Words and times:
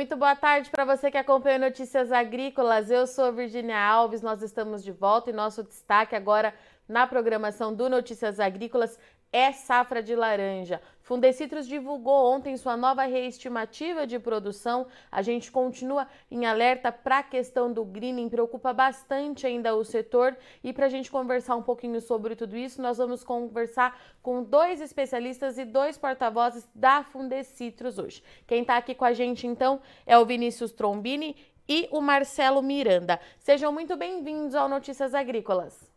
Muito 0.00 0.16
boa 0.16 0.34
tarde 0.34 0.70
para 0.70 0.86
você 0.86 1.10
que 1.10 1.18
acompanha 1.18 1.58
Notícias 1.58 2.10
Agrícolas. 2.10 2.90
Eu 2.90 3.06
sou 3.06 3.30
Virginia 3.34 3.78
Alves, 3.78 4.22
nós 4.22 4.40
estamos 4.40 4.82
de 4.82 4.90
volta 4.90 5.28
e 5.28 5.32
nosso 5.34 5.62
destaque 5.62 6.16
agora 6.16 6.54
na 6.88 7.06
programação 7.06 7.74
do 7.74 7.86
Notícias 7.86 8.40
Agrícolas 8.40 8.98
é 9.32 9.52
safra 9.52 10.02
de 10.02 10.14
laranja. 10.14 10.80
Fundecitrus 11.02 11.66
divulgou 11.66 12.32
ontem 12.32 12.56
sua 12.56 12.76
nova 12.76 13.04
reestimativa 13.04 14.06
de 14.06 14.18
produção. 14.18 14.86
A 15.10 15.22
gente 15.22 15.50
continua 15.50 16.06
em 16.30 16.46
alerta 16.46 16.92
para 16.92 17.18
a 17.18 17.22
questão 17.22 17.72
do 17.72 17.84
greening, 17.84 18.28
preocupa 18.28 18.72
bastante 18.72 19.46
ainda 19.46 19.74
o 19.74 19.84
setor. 19.84 20.36
E 20.62 20.72
para 20.72 20.86
a 20.86 20.88
gente 20.88 21.10
conversar 21.10 21.56
um 21.56 21.62
pouquinho 21.62 22.00
sobre 22.00 22.36
tudo 22.36 22.56
isso, 22.56 22.80
nós 22.80 22.98
vamos 22.98 23.24
conversar 23.24 24.00
com 24.22 24.42
dois 24.42 24.80
especialistas 24.80 25.58
e 25.58 25.64
dois 25.64 25.98
porta-vozes 25.98 26.68
da 26.74 27.02
Fundecitrus 27.02 27.98
hoje. 27.98 28.22
Quem 28.46 28.62
está 28.62 28.76
aqui 28.76 28.94
com 28.94 29.04
a 29.04 29.12
gente 29.12 29.46
então 29.46 29.80
é 30.06 30.18
o 30.18 30.24
Vinícius 30.24 30.72
Trombini 30.72 31.36
e 31.68 31.88
o 31.90 32.00
Marcelo 32.00 32.62
Miranda. 32.62 33.20
Sejam 33.38 33.72
muito 33.72 33.96
bem-vindos 33.96 34.54
ao 34.54 34.68
Notícias 34.68 35.14
Agrícolas. 35.14 35.90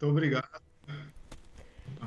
Muito 0.00 0.12
obrigado. 0.12 0.75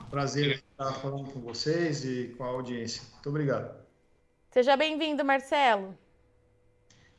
Prazer 0.10 0.64
estar 0.72 0.94
falando 0.94 1.32
com 1.32 1.40
vocês 1.40 2.04
e 2.04 2.34
com 2.38 2.44
a 2.44 2.48
audiência. 2.48 3.04
Muito 3.14 3.30
obrigado. 3.30 3.78
Seja 4.50 4.76
bem-vindo, 4.76 5.24
Marcelo. 5.24 5.96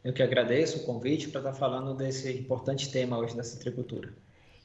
Eu 0.03 0.13
que 0.13 0.23
agradeço 0.23 0.79
o 0.79 0.85
convite 0.85 1.29
para 1.29 1.41
estar 1.41 1.53
falando 1.53 1.95
desse 1.95 2.33
importante 2.33 2.91
tema 2.91 3.19
hoje 3.19 3.37
da 3.37 3.45
citricultura. 3.45 4.13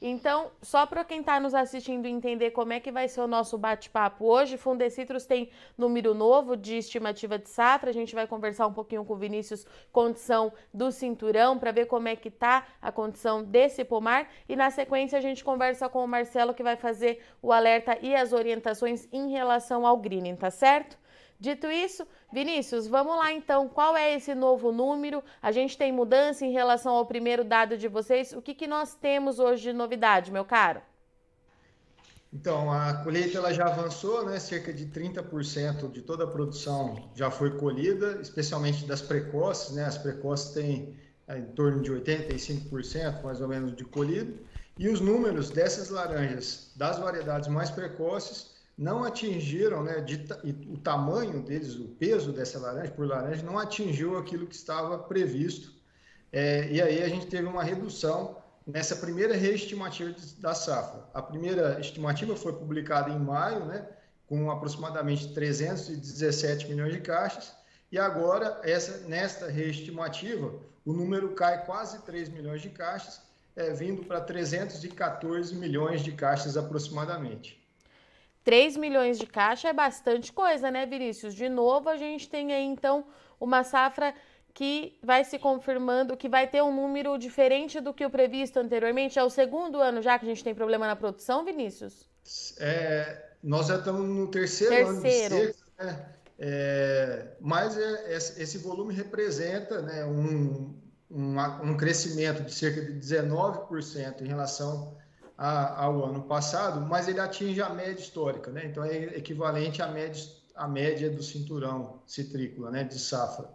Então, 0.00 0.50
só 0.60 0.84
para 0.84 1.04
quem 1.04 1.20
está 1.20 1.40
nos 1.40 1.54
assistindo 1.54 2.06
entender 2.06 2.50
como 2.50 2.72
é 2.72 2.80
que 2.80 2.92
vai 2.92 3.08
ser 3.08 3.22
o 3.22 3.26
nosso 3.26 3.56
bate-papo 3.56 4.26
hoje, 4.26 4.58
Fundecitrus 4.58 5.24
tem 5.24 5.48
número 5.76 6.12
novo 6.12 6.54
de 6.54 6.76
estimativa 6.76 7.38
de 7.38 7.48
safra. 7.48 7.88
A 7.88 7.94
gente 7.94 8.14
vai 8.14 8.26
conversar 8.26 8.66
um 8.66 8.72
pouquinho 8.72 9.04
com 9.06 9.14
o 9.14 9.16
Vinícius, 9.16 9.66
condição 9.90 10.52
do 10.72 10.92
cinturão, 10.92 11.58
para 11.58 11.72
ver 11.72 11.86
como 11.86 12.08
é 12.08 12.16
que 12.16 12.28
está 12.28 12.66
a 12.80 12.92
condição 12.92 13.42
desse 13.42 13.84
pomar. 13.84 14.28
E 14.46 14.54
na 14.54 14.70
sequência 14.70 15.18
a 15.18 15.22
gente 15.22 15.42
conversa 15.42 15.88
com 15.88 16.04
o 16.04 16.08
Marcelo, 16.08 16.52
que 16.52 16.62
vai 16.62 16.76
fazer 16.76 17.22
o 17.40 17.50
alerta 17.50 17.98
e 18.02 18.14
as 18.14 18.34
orientações 18.34 19.08
em 19.10 19.30
relação 19.30 19.86
ao 19.86 19.96
greening, 19.96 20.36
tá 20.36 20.50
certo? 20.50 20.98
Dito 21.38 21.66
isso, 21.66 22.06
Vinícius, 22.32 22.86
vamos 22.86 23.16
lá 23.16 23.32
então. 23.32 23.68
Qual 23.68 23.96
é 23.96 24.14
esse 24.14 24.34
novo 24.34 24.72
número? 24.72 25.22
A 25.42 25.52
gente 25.52 25.76
tem 25.76 25.92
mudança 25.92 26.46
em 26.46 26.52
relação 26.52 26.94
ao 26.94 27.04
primeiro 27.04 27.44
dado 27.44 27.76
de 27.76 27.88
vocês. 27.88 28.32
O 28.32 28.40
que, 28.40 28.54
que 28.54 28.66
nós 28.66 28.94
temos 28.94 29.38
hoje 29.38 29.64
de 29.64 29.72
novidade, 29.72 30.32
meu 30.32 30.44
caro? 30.44 30.80
Então, 32.32 32.72
a 32.72 32.94
colheita 33.04 33.38
ela 33.38 33.52
já 33.52 33.66
avançou, 33.66 34.24
né? 34.24 34.38
Cerca 34.38 34.72
de 34.72 34.86
30% 34.86 35.90
de 35.90 36.02
toda 36.02 36.24
a 36.24 36.26
produção 36.26 37.10
já 37.14 37.30
foi 37.30 37.56
colhida, 37.58 38.18
especialmente 38.20 38.84
das 38.84 39.00
precoces, 39.00 39.74
né? 39.74 39.84
As 39.84 39.96
precoces 39.96 40.52
têm 40.52 40.96
é, 41.28 41.38
em 41.38 41.46
torno 41.46 41.82
de 41.82 41.92
85% 41.92 43.22
mais 43.22 43.40
ou 43.40 43.48
menos 43.48 43.74
de 43.74 43.84
colhido. 43.84 44.38
E 44.78 44.88
os 44.88 45.00
números 45.00 45.48
dessas 45.50 45.88
laranjas, 45.88 46.72
das 46.76 46.98
variedades 46.98 47.48
mais 47.48 47.70
precoces, 47.70 48.55
não 48.76 49.04
atingiram, 49.04 49.82
né, 49.82 50.00
de, 50.00 50.26
o 50.68 50.76
tamanho 50.76 51.42
deles, 51.42 51.76
o 51.76 51.88
peso 51.88 52.32
dessa 52.32 52.58
laranja 52.58 52.92
por 52.92 53.06
laranja, 53.06 53.42
não 53.42 53.58
atingiu 53.58 54.18
aquilo 54.18 54.46
que 54.46 54.54
estava 54.54 54.98
previsto. 54.98 55.72
É, 56.30 56.70
e 56.70 56.82
aí 56.82 57.02
a 57.02 57.08
gente 57.08 57.26
teve 57.26 57.46
uma 57.46 57.64
redução 57.64 58.36
nessa 58.66 58.96
primeira 58.96 59.34
reestimativa 59.34 60.14
da 60.38 60.54
safra. 60.54 61.04
A 61.14 61.22
primeira 61.22 61.80
estimativa 61.80 62.36
foi 62.36 62.52
publicada 62.52 63.10
em 63.10 63.18
maio, 63.18 63.64
né, 63.64 63.88
com 64.26 64.50
aproximadamente 64.50 65.32
317 65.32 66.68
milhões 66.68 66.92
de 66.92 67.00
caixas, 67.00 67.54
e 67.90 67.98
agora, 67.98 68.60
essa, 68.64 69.06
nesta 69.06 69.48
reestimativa, 69.48 70.52
o 70.84 70.92
número 70.92 71.30
cai 71.30 71.64
quase 71.64 72.02
3 72.02 72.28
milhões 72.28 72.60
de 72.60 72.68
caixas, 72.68 73.22
é, 73.54 73.72
vindo 73.72 74.04
para 74.04 74.20
314 74.20 75.54
milhões 75.54 76.02
de 76.02 76.12
caixas 76.12 76.56
aproximadamente. 76.56 77.64
3 78.46 78.76
milhões 78.76 79.18
de 79.18 79.26
caixa 79.26 79.70
é 79.70 79.72
bastante 79.72 80.32
coisa, 80.32 80.70
né, 80.70 80.86
Vinícius? 80.86 81.34
De 81.34 81.48
novo, 81.48 81.88
a 81.88 81.96
gente 81.96 82.30
tem 82.30 82.52
aí, 82.52 82.64
então, 82.64 83.04
uma 83.40 83.64
safra 83.64 84.14
que 84.54 84.96
vai 85.02 85.24
se 85.24 85.36
confirmando, 85.36 86.16
que 86.16 86.28
vai 86.28 86.46
ter 86.46 86.62
um 86.62 86.72
número 86.72 87.18
diferente 87.18 87.80
do 87.80 87.92
que 87.92 88.06
o 88.06 88.08
previsto 88.08 88.60
anteriormente. 88.60 89.18
É 89.18 89.24
o 89.24 89.28
segundo 89.28 89.80
ano 89.80 90.00
já 90.00 90.16
que 90.16 90.24
a 90.24 90.28
gente 90.28 90.44
tem 90.44 90.54
problema 90.54 90.86
na 90.86 90.94
produção, 90.94 91.44
Vinícius? 91.44 92.08
É, 92.60 93.30
nós 93.42 93.66
já 93.66 93.78
estamos 93.78 94.08
no 94.08 94.28
terceiro, 94.28 95.02
terceiro. 95.02 95.34
ano 95.34 95.46
de 95.46 95.52
seca, 95.52 95.84
né? 95.84 96.06
É, 96.38 97.26
mas 97.40 97.76
é, 97.76 98.14
esse 98.14 98.58
volume 98.58 98.94
representa 98.94 99.82
né, 99.82 100.04
um, 100.04 100.72
um, 101.10 101.36
um 101.64 101.76
crescimento 101.76 102.44
de 102.44 102.54
cerca 102.54 102.80
de 102.80 102.92
19% 102.92 104.20
em 104.20 104.28
relação 104.28 104.96
a, 105.36 105.84
ao 105.84 106.04
ano 106.04 106.22
passado, 106.22 106.80
mas 106.80 107.08
ele 107.08 107.20
atinge 107.20 107.60
a 107.60 107.68
média 107.68 108.00
histórica, 108.00 108.50
né? 108.50 108.66
Então 108.66 108.84
é 108.84 109.16
equivalente 109.16 109.82
à 109.82 109.88
média, 109.88 110.22
à 110.54 110.66
média 110.66 111.10
do 111.10 111.22
cinturão 111.22 112.00
citrícola, 112.06 112.70
né? 112.70 112.84
De 112.84 112.98
safra. 112.98 113.48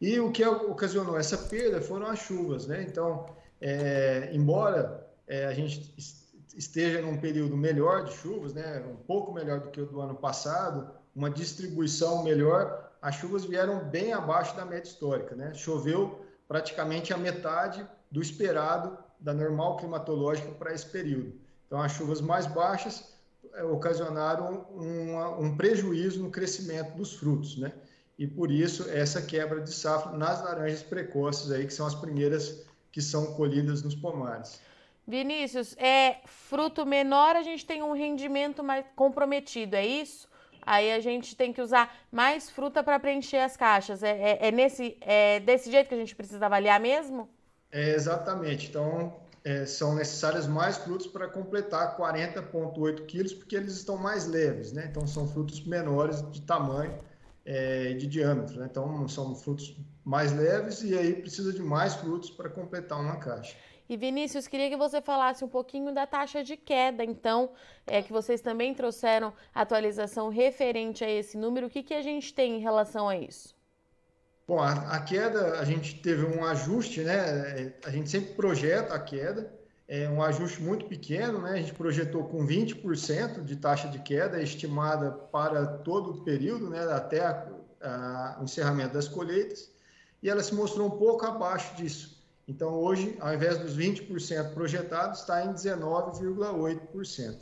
E 0.00 0.18
o 0.20 0.30
que 0.30 0.44
ocasionou 0.44 1.18
essa 1.18 1.38
perda 1.38 1.80
foram 1.80 2.06
as 2.06 2.18
chuvas, 2.18 2.66
né? 2.66 2.82
Então, 2.82 3.26
é, 3.60 4.28
embora 4.32 5.06
é, 5.26 5.46
a 5.46 5.54
gente 5.54 5.94
esteja 6.56 7.00
num 7.00 7.16
período 7.16 7.56
melhor 7.56 8.04
de 8.04 8.12
chuvas, 8.12 8.52
né? 8.52 8.84
Um 8.86 8.96
pouco 8.96 9.32
melhor 9.32 9.60
do 9.60 9.70
que 9.70 9.80
o 9.80 9.86
do 9.86 10.00
ano 10.00 10.14
passado, 10.14 10.90
uma 11.14 11.30
distribuição 11.30 12.22
melhor, 12.22 12.92
as 13.00 13.14
chuvas 13.14 13.44
vieram 13.44 13.84
bem 13.88 14.12
abaixo 14.12 14.54
da 14.56 14.64
média 14.64 14.88
histórica, 14.88 15.34
né? 15.34 15.54
Choveu 15.54 16.24
praticamente 16.46 17.14
a 17.14 17.16
metade 17.16 17.86
do 18.10 18.20
esperado 18.20 18.98
da 19.20 19.32
normal 19.32 19.76
climatológica 19.76 20.50
para 20.52 20.72
esse 20.72 20.86
período. 20.86 21.34
Então, 21.66 21.80
as 21.80 21.92
chuvas 21.92 22.20
mais 22.20 22.46
baixas 22.46 23.14
é, 23.54 23.62
ocasionaram 23.62 24.66
uma, 24.70 25.38
um 25.38 25.56
prejuízo 25.56 26.22
no 26.22 26.30
crescimento 26.30 26.96
dos 26.96 27.14
frutos, 27.14 27.56
né? 27.56 27.72
E 28.18 28.26
por 28.26 28.50
isso 28.50 28.88
essa 28.88 29.20
quebra 29.20 29.60
de 29.60 29.72
safra 29.72 30.16
nas 30.16 30.42
laranjas 30.42 30.82
precoces 30.82 31.50
aí, 31.50 31.66
que 31.66 31.74
são 31.74 31.86
as 31.86 31.94
primeiras 31.94 32.64
que 32.92 33.02
são 33.02 33.34
colhidas 33.34 33.82
nos 33.82 33.94
pomares. 33.94 34.60
Vinícius, 35.06 35.76
é 35.76 36.18
fruto 36.24 36.86
menor, 36.86 37.36
a 37.36 37.42
gente 37.42 37.66
tem 37.66 37.82
um 37.82 37.92
rendimento 37.92 38.62
mais 38.62 38.84
comprometido, 38.94 39.74
é 39.74 39.84
isso? 39.84 40.28
Aí 40.62 40.92
a 40.92 41.00
gente 41.00 41.36
tem 41.36 41.52
que 41.52 41.60
usar 41.60 41.94
mais 42.10 42.48
fruta 42.48 42.82
para 42.82 42.98
preencher 42.98 43.38
as 43.38 43.56
caixas. 43.56 44.02
É, 44.02 44.10
é, 44.10 44.48
é, 44.48 44.50
nesse, 44.50 44.96
é 45.00 45.40
desse 45.40 45.70
jeito 45.70 45.88
que 45.88 45.94
a 45.94 45.98
gente 45.98 46.16
precisa 46.16 46.46
avaliar 46.46 46.80
mesmo? 46.80 47.28
É, 47.74 47.90
exatamente. 47.90 48.68
Então, 48.68 49.12
é, 49.42 49.66
são 49.66 49.96
necessários 49.96 50.46
mais 50.46 50.76
frutos 50.76 51.08
para 51.08 51.26
completar 51.26 51.96
40,8 51.96 53.04
quilos, 53.04 53.34
porque 53.34 53.56
eles 53.56 53.74
estão 53.74 53.96
mais 53.96 54.28
leves, 54.28 54.72
né? 54.72 54.86
Então, 54.88 55.04
são 55.08 55.26
frutos 55.26 55.60
menores 55.66 56.22
de 56.30 56.40
tamanho 56.42 56.96
é, 57.44 57.90
e 57.90 57.94
de 57.96 58.06
diâmetro, 58.06 58.60
né? 58.60 58.68
Então, 58.70 59.08
são 59.08 59.34
frutos 59.34 59.76
mais 60.04 60.32
leves 60.32 60.84
e 60.84 60.96
aí 60.96 61.14
precisa 61.14 61.52
de 61.52 61.62
mais 61.62 61.96
frutos 61.96 62.30
para 62.30 62.48
completar 62.48 63.00
uma 63.00 63.16
caixa. 63.16 63.56
E 63.88 63.96
Vinícius, 63.96 64.46
queria 64.46 64.70
que 64.70 64.76
você 64.76 65.02
falasse 65.02 65.44
um 65.44 65.48
pouquinho 65.48 65.92
da 65.92 66.06
taxa 66.06 66.44
de 66.44 66.56
queda, 66.56 67.04
então, 67.04 67.50
é 67.84 68.00
que 68.00 68.12
vocês 68.12 68.40
também 68.40 68.72
trouxeram 68.72 69.32
atualização 69.52 70.28
referente 70.28 71.04
a 71.04 71.10
esse 71.10 71.36
número. 71.36 71.66
O 71.66 71.70
que, 71.70 71.82
que 71.82 71.92
a 71.92 72.02
gente 72.02 72.32
tem 72.32 72.56
em 72.56 72.60
relação 72.60 73.08
a 73.08 73.16
isso? 73.16 73.53
Bom, 74.46 74.60
a, 74.60 74.72
a, 74.72 75.00
queda, 75.00 75.58
a 75.58 75.64
gente 75.64 76.02
teve 76.02 76.24
um 76.24 76.44
ajuste, 76.44 77.00
né? 77.00 77.72
A 77.84 77.90
gente 77.90 78.10
sempre 78.10 78.34
projeta 78.34 78.92
a 78.92 78.98
queda, 78.98 79.50
é 79.88 80.08
um 80.08 80.22
ajuste 80.22 80.62
muito 80.62 80.84
pequeno, 80.84 81.40
né? 81.40 81.52
A 81.52 81.56
gente 81.56 81.72
projetou 81.72 82.24
com 82.24 82.46
20% 82.46 83.42
de 83.42 83.56
taxa 83.56 83.88
de 83.88 83.98
queda 84.00 84.42
estimada 84.42 85.10
para 85.10 85.66
todo 85.66 86.10
o 86.10 86.24
período, 86.24 86.68
né? 86.68 86.80
Até 86.92 87.24
a, 87.24 87.48
a, 87.80 88.36
o 88.40 88.44
encerramento 88.44 88.92
das 88.92 89.08
colheitas, 89.08 89.70
e 90.22 90.28
ela 90.28 90.42
se 90.42 90.54
mostrou 90.54 90.88
um 90.88 90.98
pouco 90.98 91.24
abaixo 91.24 91.74
disso. 91.76 92.22
Então, 92.46 92.74
hoje, 92.74 93.16
ao 93.20 93.32
invés 93.32 93.58
dos 93.58 93.76
20% 93.76 94.52
projetados, 94.52 95.20
está 95.20 95.44
em 95.44 95.54
19,8%. 95.54 97.38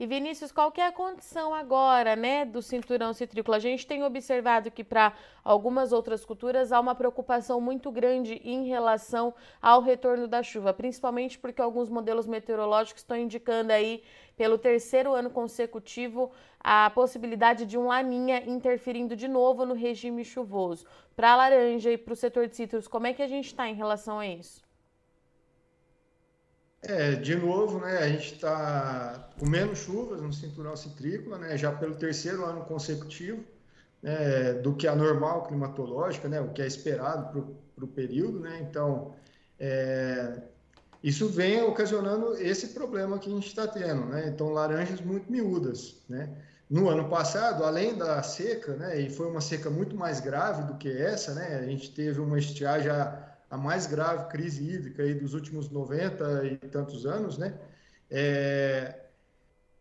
E 0.00 0.06
Vinícius, 0.06 0.50
qual 0.50 0.72
é 0.78 0.86
a 0.86 0.90
condição 0.90 1.54
agora, 1.54 2.16
né, 2.16 2.44
do 2.44 2.62
cinturão 2.62 3.12
citrícola? 3.12 3.58
A 3.58 3.60
gente 3.60 3.86
tem 3.86 4.02
observado 4.02 4.70
que 4.70 4.82
para 4.82 5.12
algumas 5.44 5.92
outras 5.92 6.24
culturas 6.24 6.72
há 6.72 6.80
uma 6.80 6.94
preocupação 6.94 7.60
muito 7.60 7.90
grande 7.90 8.40
em 8.42 8.66
relação 8.66 9.34
ao 9.60 9.82
retorno 9.82 10.26
da 10.26 10.42
chuva, 10.42 10.72
principalmente 10.72 11.38
porque 11.38 11.60
alguns 11.60 11.90
modelos 11.90 12.26
meteorológicos 12.26 13.02
estão 13.02 13.16
indicando 13.16 13.72
aí 13.72 14.02
pelo 14.36 14.56
terceiro 14.56 15.12
ano 15.12 15.28
consecutivo 15.28 16.32
a 16.58 16.90
possibilidade 16.90 17.66
de 17.66 17.76
um 17.76 17.88
laninha 17.88 18.42
interferindo 18.48 19.14
de 19.14 19.28
novo 19.28 19.66
no 19.66 19.74
regime 19.74 20.24
chuvoso. 20.24 20.86
Para 21.14 21.32
a 21.32 21.36
laranja 21.36 21.92
e 21.92 21.98
para 21.98 22.14
o 22.14 22.16
setor 22.16 22.48
de 22.48 22.56
citros, 22.56 22.88
como 22.88 23.06
é 23.06 23.12
que 23.12 23.22
a 23.22 23.28
gente 23.28 23.46
está 23.46 23.68
em 23.68 23.74
relação 23.74 24.18
a 24.18 24.26
isso? 24.26 24.61
É, 26.84 27.12
de 27.14 27.36
novo, 27.36 27.78
né, 27.78 27.98
a 27.98 28.08
gente 28.08 28.34
está 28.34 29.30
com 29.38 29.48
menos 29.48 29.78
chuvas 29.78 30.20
no 30.20 30.32
cinturão 30.32 30.76
citrícola, 30.76 31.38
né, 31.38 31.56
já 31.56 31.70
pelo 31.70 31.94
terceiro 31.94 32.44
ano 32.44 32.64
consecutivo, 32.64 33.44
né, 34.02 34.54
do 34.54 34.74
que 34.74 34.88
a 34.88 34.96
normal 34.96 35.46
climatológica, 35.46 36.28
né, 36.28 36.40
o 36.40 36.48
que 36.48 36.60
é 36.60 36.66
esperado 36.66 37.56
para 37.76 37.84
o 37.84 37.88
período. 37.88 38.40
Né? 38.40 38.66
Então, 38.68 39.14
é, 39.60 40.42
isso 41.04 41.28
vem 41.28 41.62
ocasionando 41.62 42.34
esse 42.36 42.68
problema 42.68 43.16
que 43.16 43.30
a 43.30 43.32
gente 43.32 43.46
está 43.46 43.68
tendo. 43.68 44.06
Né? 44.06 44.26
Então, 44.26 44.50
laranjas 44.50 45.00
muito 45.00 45.30
miúdas. 45.30 46.02
Né? 46.08 46.30
No 46.68 46.88
ano 46.88 47.08
passado, 47.08 47.62
além 47.64 47.96
da 47.96 48.20
seca, 48.24 48.74
né, 48.74 49.00
e 49.00 49.08
foi 49.08 49.28
uma 49.28 49.40
seca 49.40 49.70
muito 49.70 49.94
mais 49.94 50.18
grave 50.18 50.64
do 50.64 50.76
que 50.78 50.90
essa, 50.90 51.32
né, 51.32 51.60
a 51.62 51.66
gente 51.66 51.94
teve 51.94 52.18
uma 52.18 52.40
estiagem 52.40 52.90
a, 53.52 53.56
mais 53.58 53.86
grave 53.86 54.30
crise 54.30 54.66
hídrica 54.66 55.02
aí 55.02 55.12
dos 55.12 55.34
últimos 55.34 55.68
90 55.68 56.46
e 56.46 56.56
tantos 56.68 57.04
anos, 57.04 57.36
né? 57.36 57.54
É, 58.10 58.98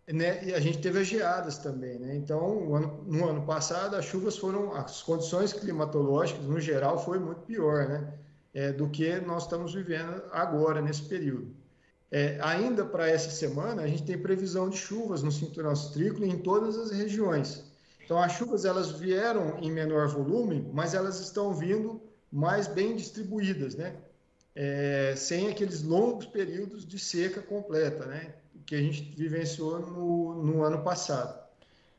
né, 0.07 0.43
e 0.43 0.53
a 0.53 0.59
gente 0.59 0.79
teve 0.79 0.99
as 0.99 1.07
geadas 1.07 1.57
também, 1.57 1.97
né? 1.97 2.15
Então, 2.15 2.65
no 3.05 3.29
ano 3.29 3.45
passado, 3.45 3.95
as 3.95 4.03
chuvas 4.03 4.37
foram, 4.37 4.75
as 4.75 5.01
condições 5.01 5.53
climatológicas, 5.53 6.43
no 6.45 6.59
geral, 6.59 7.03
foi 7.03 7.17
muito 7.17 7.41
pior, 7.41 7.87
né? 7.87 8.13
É, 8.53 8.73
do 8.73 8.89
que 8.89 9.15
nós 9.21 9.43
estamos 9.43 9.73
vivendo 9.73 10.21
agora, 10.31 10.81
nesse 10.81 11.03
período. 11.03 11.55
É, 12.11 12.37
ainda 12.41 12.83
para 12.83 13.07
essa 13.07 13.29
semana, 13.31 13.83
a 13.83 13.87
gente 13.87 14.03
tem 14.03 14.17
previsão 14.17 14.69
de 14.69 14.75
chuvas 14.75 15.23
no 15.23 15.31
cinturão 15.31 15.73
citrícola 15.73 16.25
em 16.27 16.37
todas 16.39 16.77
as 16.77 16.91
regiões. 16.91 17.63
Então, 18.03 18.21
as 18.21 18.33
chuvas, 18.33 18.65
elas 18.65 18.91
vieram 18.91 19.57
em 19.59 19.71
menor 19.71 20.09
volume, 20.09 20.69
mas 20.73 20.93
elas 20.93 21.21
estão 21.21 21.53
vindo 21.53 22.01
mais 22.31 22.67
bem 22.67 22.95
distribuídas, 22.95 23.75
né? 23.75 23.95
É, 24.55 25.13
sem 25.15 25.49
aqueles 25.49 25.81
longos 25.81 26.25
períodos 26.25 26.85
de 26.85 26.99
seca 26.99 27.41
completa, 27.41 28.05
né? 28.05 28.33
que 28.65 28.75
a 28.75 28.81
gente 28.81 29.01
vivenciou 29.17 29.79
no, 29.79 30.43
no 30.43 30.63
ano 30.63 30.81
passado. 30.81 31.37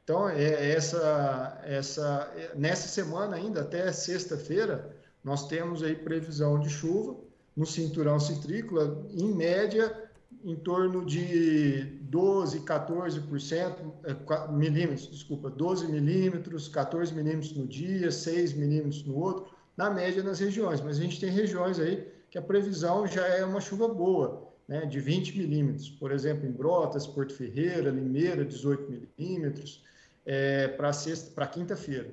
Então, 0.03 0.29
é 0.29 0.73
essa, 0.73 1.61
essa, 1.65 2.33
nessa 2.57 2.89
semana 2.89 3.37
ainda, 3.37 3.61
até 3.61 3.93
sexta-feira, 3.93 4.91
nós 5.23 5.47
temos 5.47 5.83
aí 5.83 5.95
previsão 5.95 6.59
de 6.59 6.69
chuva 6.71 7.15
no 7.55 7.67
cinturão 7.67 8.19
citrícola, 8.19 9.07
em 9.13 9.33
média, 9.35 9.95
em 10.43 10.57
torno 10.57 11.05
de 11.05 11.85
12, 12.03 12.61
14% 12.61 13.75
é, 14.05 14.53
milímetros, 14.53 15.11
desculpa, 15.11 15.51
12 15.51 15.87
milímetros, 15.87 16.69
14 16.69 17.15
milímetros 17.15 17.55
no 17.55 17.67
dia, 17.67 18.11
6 18.11 18.55
milímetros 18.55 19.05
no 19.05 19.17
outro, 19.19 19.52
na 19.77 19.91
média 19.91 20.23
nas 20.23 20.41
regiões. 20.41 20.81
Mas 20.81 20.99
a 20.99 21.03
gente 21.03 21.21
tem 21.21 21.31
regiões 21.31 21.79
aí 21.79 22.07
que 22.31 22.39
a 22.39 22.43
previsão 22.43 23.07
já 23.07 23.27
é 23.27 23.45
uma 23.45 23.61
chuva 23.61 23.89
boa 23.89 24.53
né, 24.67 24.87
de 24.87 25.01
20 25.01 25.37
milímetros, 25.37 25.91
por 25.91 26.11
exemplo, 26.13 26.47
em 26.47 26.51
Brotas, 26.51 27.07
Porto 27.07 27.35
Ferreira, 27.35 27.91
Limeira, 27.91 28.45
18 28.45 28.91
milímetros, 28.91 29.85
é, 30.25 30.69
para 30.69 31.47
quinta-feira. 31.47 32.11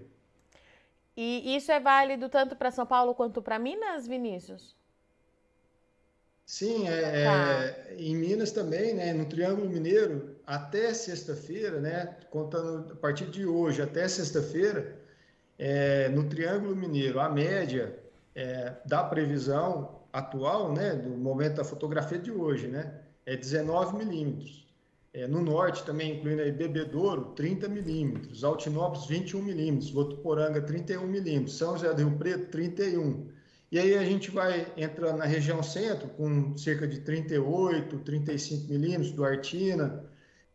E 1.16 1.56
isso 1.56 1.72
é 1.72 1.80
válido 1.80 2.30
tanto 2.30 2.56
para 2.56 2.72
São 2.72 2.86
Paulo 2.86 3.14
quanto 3.14 3.42
para 3.42 3.60
Minas, 3.60 4.08
Vinícius? 4.08 4.76
Sim, 6.46 6.88
é, 6.88 7.26
tá. 7.26 7.64
é, 7.64 7.96
em 7.98 8.16
Minas 8.16 8.52
também, 8.52 8.94
né, 8.94 9.14
no 9.14 9.26
Triângulo 9.26 9.70
Mineiro, 9.70 10.36
até 10.48 10.94
sexta-feira, 10.94 11.80
né, 11.80 12.18
contando 12.32 12.94
a 12.94 12.96
partir 12.96 13.28
de 13.28 13.46
hoje 13.46 13.82
até 13.82 14.08
sexta-feira, 14.08 14.99
é, 15.60 16.08
no 16.08 16.24
Triângulo 16.24 16.74
Mineiro, 16.74 17.20
a 17.20 17.28
média 17.28 18.00
é, 18.34 18.74
da 18.86 19.04
previsão 19.04 20.00
atual, 20.12 20.74
né, 20.74 20.96
do 20.96 21.10
momento 21.10 21.56
da 21.56 21.66
fotografia 21.66 22.18
de 22.18 22.32
hoje, 22.32 22.68
né, 22.68 23.02
é 23.26 23.36
19 23.36 23.98
milímetros. 23.98 24.68
É, 25.12 25.28
no 25.28 25.42
norte 25.42 25.84
também, 25.84 26.16
incluindo 26.16 26.44
aí 26.44 26.52
Bebedouro, 26.52 27.34
30 27.36 27.68
milímetros, 27.68 28.44
Altinópolis, 28.44 29.08
21 29.08 29.42
milímetros, 29.42 29.90
Votuporanga, 29.90 30.62
31 30.62 31.06
milímetros, 31.08 31.58
São 31.58 31.74
José 31.76 31.92
do 31.94 32.08
Rio 32.08 32.18
Preto, 32.18 32.50
31. 32.52 33.28
E 33.72 33.80
aí 33.80 33.96
a 33.96 34.06
gente 34.06 34.32
vai 34.32 34.72
entrando 34.78 35.18
na 35.18 35.26
região 35.26 35.62
centro, 35.64 36.08
com 36.10 36.56
cerca 36.58 36.88
de 36.88 37.02
38, 37.02 37.98
35 38.00 38.72
milímetros, 38.72 39.12
Duartina, 39.12 40.06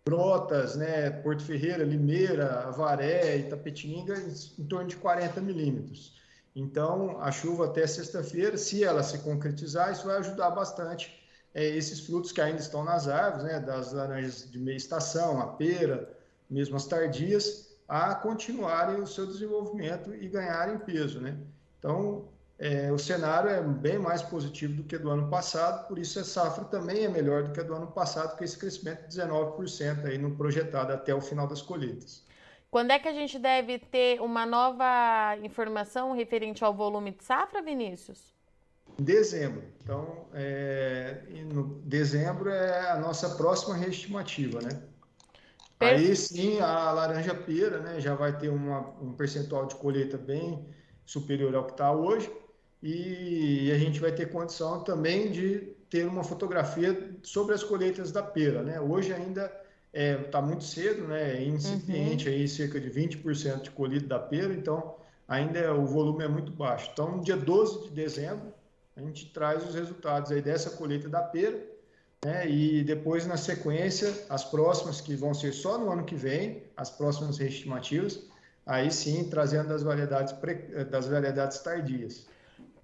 Brotas, 0.06 0.76
né, 0.76 1.10
Porto 1.10 1.42
Ferreira, 1.42 1.82
Limeira, 1.82 2.68
Avaré, 2.68 3.38
Itapetininga, 3.38 4.14
em 4.58 4.64
torno 4.66 4.88
de 4.88 4.96
40 4.96 5.40
milímetros. 5.40 6.20
Então, 6.54 7.20
a 7.22 7.32
chuva 7.32 7.64
até 7.64 7.86
sexta-feira, 7.86 8.58
se 8.58 8.84
ela 8.84 9.02
se 9.02 9.18
concretizar, 9.20 9.92
isso 9.92 10.06
vai 10.06 10.18
ajudar 10.18 10.50
bastante 10.50 11.26
é, 11.54 11.64
esses 11.64 12.00
frutos 12.00 12.32
que 12.32 12.40
ainda 12.40 12.60
estão 12.60 12.84
nas 12.84 13.08
árvores, 13.08 13.44
né, 13.44 13.58
das 13.58 13.92
laranjas 13.92 14.50
de 14.50 14.58
meia 14.58 14.76
estação, 14.76 15.40
a 15.40 15.46
pera, 15.46 16.12
mesmo 16.50 16.76
as 16.76 16.86
tardias, 16.86 17.74
a 17.88 18.14
continuarem 18.14 19.00
o 19.00 19.06
seu 19.06 19.26
desenvolvimento 19.26 20.14
e 20.14 20.28
ganharem 20.28 20.78
peso. 20.78 21.20
Né? 21.20 21.36
Então, 21.78 22.28
é, 22.64 22.90
o 22.90 22.98
cenário 22.98 23.50
é 23.50 23.60
bem 23.60 23.98
mais 23.98 24.22
positivo 24.22 24.72
do 24.72 24.84
que 24.84 24.96
do 24.96 25.10
ano 25.10 25.28
passado, 25.28 25.86
por 25.86 25.98
isso 25.98 26.18
a 26.18 26.24
safra 26.24 26.64
também 26.64 27.04
é 27.04 27.08
melhor 27.08 27.42
do 27.42 27.52
que 27.52 27.60
a 27.60 27.62
do 27.62 27.74
ano 27.74 27.88
passado, 27.88 28.38
com 28.38 28.42
esse 28.42 28.56
crescimento 28.56 29.06
de 29.06 29.18
19% 29.18 30.06
aí 30.06 30.16
no 30.16 30.34
projetado 30.34 30.90
até 30.90 31.14
o 31.14 31.20
final 31.20 31.46
das 31.46 31.60
colheitas. 31.60 32.24
Quando 32.70 32.92
é 32.92 32.98
que 32.98 33.06
a 33.06 33.12
gente 33.12 33.38
deve 33.38 33.78
ter 33.78 34.18
uma 34.22 34.46
nova 34.46 35.36
informação 35.42 36.12
referente 36.12 36.64
ao 36.64 36.72
volume 36.72 37.10
de 37.10 37.22
safra, 37.22 37.60
Vinícius? 37.60 38.32
Dezembro. 38.98 39.62
Então, 39.82 40.24
é, 40.32 41.20
no 41.52 41.82
dezembro 41.82 42.48
é 42.48 42.88
a 42.92 42.96
nossa 42.98 43.36
próxima 43.36 43.76
reestimativa, 43.76 44.62
né? 44.62 44.70
Perfeito. 45.78 46.08
Aí 46.08 46.16
sim, 46.16 46.60
a 46.60 46.90
laranja 46.92 47.34
pera, 47.34 47.80
né, 47.80 48.00
já 48.00 48.14
vai 48.14 48.38
ter 48.38 48.48
uma, 48.48 48.88
um 49.02 49.12
percentual 49.12 49.66
de 49.66 49.74
colheita 49.74 50.16
bem 50.16 50.66
superior 51.04 51.54
ao 51.54 51.66
que 51.66 51.72
está 51.72 51.92
hoje 51.92 52.32
e 52.86 53.72
a 53.72 53.78
gente 53.78 53.98
vai 53.98 54.12
ter 54.12 54.30
condição 54.30 54.84
também 54.84 55.32
de 55.32 55.72
ter 55.88 56.06
uma 56.06 56.22
fotografia 56.22 57.16
sobre 57.22 57.54
as 57.54 57.62
colheitas 57.62 58.12
da 58.12 58.22
pera, 58.22 58.62
né? 58.62 58.78
Hoje 58.78 59.10
ainda 59.10 59.46
está 59.46 59.60
é, 59.94 60.16
tá 60.16 60.42
muito 60.42 60.64
cedo, 60.64 61.08
né? 61.08 61.38
É 61.38 61.42
incipiente 61.42 62.28
uhum. 62.28 62.34
aí 62.34 62.46
cerca 62.46 62.78
de 62.78 62.90
20% 62.90 63.62
de 63.62 63.70
colhido 63.70 64.06
da 64.06 64.18
pera, 64.18 64.52
então 64.52 64.96
ainda 65.26 65.58
é, 65.58 65.70
o 65.70 65.86
volume 65.86 66.24
é 66.24 66.28
muito 66.28 66.52
baixo. 66.52 66.90
Então, 66.92 67.16
no 67.16 67.24
dia 67.24 67.38
12 67.38 67.84
de 67.84 67.90
dezembro, 67.94 68.52
a 68.94 69.00
gente 69.00 69.32
traz 69.32 69.66
os 69.66 69.74
resultados 69.74 70.30
aí 70.30 70.42
dessa 70.42 70.68
colheita 70.68 71.08
da 71.08 71.22
pera, 71.22 71.58
né? 72.22 72.46
E 72.46 72.84
depois, 72.84 73.26
na 73.26 73.38
sequência, 73.38 74.12
as 74.28 74.44
próximas 74.44 75.00
que 75.00 75.16
vão 75.16 75.32
ser 75.32 75.52
só 75.52 75.78
no 75.78 75.90
ano 75.90 76.04
que 76.04 76.14
vem, 76.14 76.64
as 76.76 76.90
próximas 76.90 77.38
reestimativas, 77.38 78.24
aí 78.66 78.90
sim 78.90 79.24
trazendo 79.30 79.70
das 79.70 79.82
variedades, 79.82 80.34
pre... 80.34 80.84
das 80.84 81.06
variedades 81.06 81.60
tardias. 81.60 82.26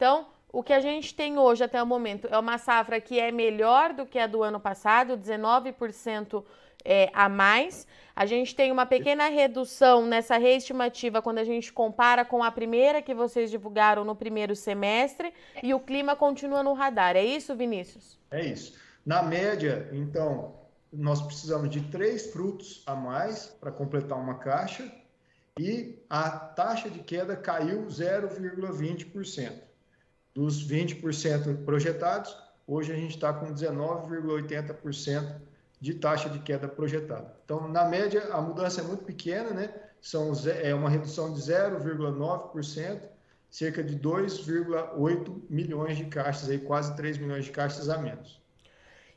Então, 0.00 0.28
o 0.50 0.62
que 0.62 0.72
a 0.72 0.80
gente 0.80 1.14
tem 1.14 1.38
hoje 1.38 1.62
até 1.62 1.82
o 1.82 1.86
momento 1.86 2.26
é 2.30 2.38
uma 2.38 2.56
safra 2.56 2.98
que 3.02 3.20
é 3.20 3.30
melhor 3.30 3.92
do 3.92 4.06
que 4.06 4.18
a 4.18 4.26
do 4.26 4.42
ano 4.42 4.58
passado, 4.58 5.14
19% 5.14 6.42
é, 6.82 7.10
a 7.12 7.28
mais. 7.28 7.86
A 8.16 8.24
gente 8.24 8.56
tem 8.56 8.72
uma 8.72 8.86
pequena 8.86 9.28
redução 9.28 10.06
nessa 10.06 10.38
reestimativa 10.38 11.20
quando 11.20 11.36
a 11.36 11.44
gente 11.44 11.70
compara 11.70 12.24
com 12.24 12.42
a 12.42 12.50
primeira 12.50 13.02
que 13.02 13.12
vocês 13.12 13.50
divulgaram 13.50 14.02
no 14.02 14.16
primeiro 14.16 14.56
semestre 14.56 15.34
e 15.62 15.74
o 15.74 15.78
clima 15.78 16.16
continua 16.16 16.62
no 16.62 16.72
radar. 16.72 17.14
É 17.14 17.22
isso, 17.22 17.54
Vinícius? 17.54 18.18
É 18.30 18.40
isso. 18.40 18.78
Na 19.04 19.22
média, 19.22 19.86
então, 19.92 20.54
nós 20.90 21.20
precisamos 21.20 21.68
de 21.68 21.82
três 21.90 22.32
frutos 22.32 22.82
a 22.86 22.94
mais 22.94 23.48
para 23.48 23.70
completar 23.70 24.16
uma 24.16 24.38
caixa 24.38 24.90
e 25.58 26.02
a 26.08 26.30
taxa 26.30 26.88
de 26.88 27.00
queda 27.00 27.36
caiu 27.36 27.82
0,20%. 27.82 29.68
Dos 30.34 30.66
20% 30.66 31.64
projetados, 31.64 32.36
hoje 32.66 32.92
a 32.92 32.96
gente 32.96 33.16
está 33.16 33.32
com 33.32 33.52
19,80% 33.52 35.40
de 35.80 35.94
taxa 35.94 36.28
de 36.28 36.38
queda 36.40 36.68
projetada. 36.68 37.34
Então, 37.44 37.66
na 37.68 37.84
média, 37.84 38.28
a 38.32 38.40
mudança 38.40 38.80
é 38.80 38.84
muito 38.84 39.04
pequena, 39.04 39.50
né? 39.50 39.74
São, 40.00 40.32
é 40.62 40.74
uma 40.74 40.88
redução 40.88 41.32
de 41.32 41.40
0,9%, 41.40 43.00
cerca 43.50 43.82
de 43.82 43.98
2,8 43.98 45.42
milhões 45.48 45.96
de 45.96 46.04
caixas, 46.04 46.48
aí, 46.48 46.58
quase 46.58 46.94
3 46.96 47.18
milhões 47.18 47.44
de 47.44 47.50
caixas 47.50 47.88
a 47.88 47.98
menos. 47.98 48.40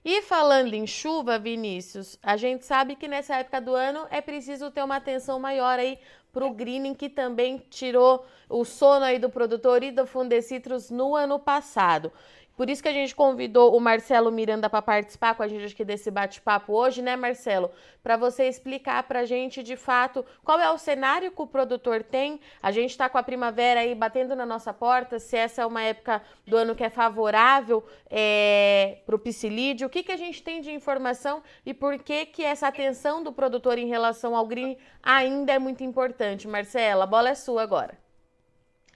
E 0.06 0.22
falando 0.22 0.74
em 0.74 0.86
chuva, 0.86 1.40
Vinícius, 1.40 2.20
a 2.22 2.36
gente 2.36 2.66
sabe 2.66 2.96
que 2.98 3.08
nessa 3.08 3.38
época 3.38 3.62
do 3.62 3.74
ano 3.74 4.06
é 4.10 4.20
preciso 4.20 4.70
ter 4.70 4.84
uma 4.84 4.98
atenção 4.98 5.40
maior 5.40 5.80
aí 5.80 5.98
para 6.34 6.46
o 6.48 6.54
greening, 6.54 6.96
que 6.96 7.08
também 7.08 7.64
tirou 7.70 8.26
o 8.50 8.66
sono 8.66 9.06
aí 9.06 9.20
do 9.20 9.30
produtor 9.30 9.84
e 9.84 9.92
do 9.92 10.08
Fundecitrus 10.08 10.90
no 10.90 11.16
ano 11.16 11.38
passado. 11.38 12.12
Por 12.56 12.70
isso 12.70 12.84
que 12.84 12.90
a 12.90 12.94
gente 12.94 13.16
convidou 13.16 13.76
o 13.76 13.80
Marcelo 13.80 14.32
Miranda 14.32 14.70
para 14.70 14.82
participar 14.82 15.34
com 15.34 15.42
a 15.42 15.48
gente 15.48 15.74
aqui 15.74 15.84
desse 15.84 16.12
bate-papo 16.12 16.74
hoje, 16.74 17.02
né, 17.02 17.16
Marcelo? 17.16 17.72
Para 18.04 18.16
você 18.16 18.48
explicar 18.48 19.02
para 19.04 19.22
a 19.22 19.26
gente 19.26 19.64
de 19.64 19.76
fato 19.76 20.24
qual 20.44 20.60
é 20.60 20.70
o 20.70 20.78
cenário 20.78 21.32
que 21.32 21.42
o 21.42 21.48
produtor 21.48 22.04
tem. 22.04 22.40
A 22.62 22.72
gente 22.72 22.92
está 22.92 23.10
com 23.10 23.18
a 23.18 23.24
primavera 23.24 23.80
aí 23.80 23.96
batendo 23.96 24.36
na 24.36 24.46
nossa 24.46 24.72
porta, 24.72 25.18
se 25.18 25.36
essa 25.36 25.64
é 25.64 25.66
uma 25.66 25.82
época 25.82 26.22
do 26.46 26.56
ano 26.56 26.76
que 26.76 26.84
é 26.84 26.92
favorável 26.92 27.84
é, 28.08 29.00
para 29.04 29.16
o 29.16 29.20
psilídeo, 29.20 29.88
o 29.88 29.90
que, 29.90 30.04
que 30.04 30.12
a 30.12 30.18
gente 30.18 30.44
tem 30.44 30.62
de 30.62 30.72
informação 30.72 31.42
e 31.66 31.74
por 31.74 31.98
que, 31.98 32.28
que 32.28 32.44
essa 32.44 32.68
atenção 32.68 33.24
do 33.24 33.34
produtor 33.34 33.80
em 33.80 33.88
relação 33.88 34.36
ao 34.36 34.46
green 34.46 34.78
ainda 35.02 35.54
é 35.54 35.58
muito 35.58 35.84
importante. 35.84 36.48
Marcelo, 36.48 37.02
a 37.02 37.08
bola 37.08 37.30
é 37.30 37.36
sua 37.36 37.64
agora. 37.64 37.98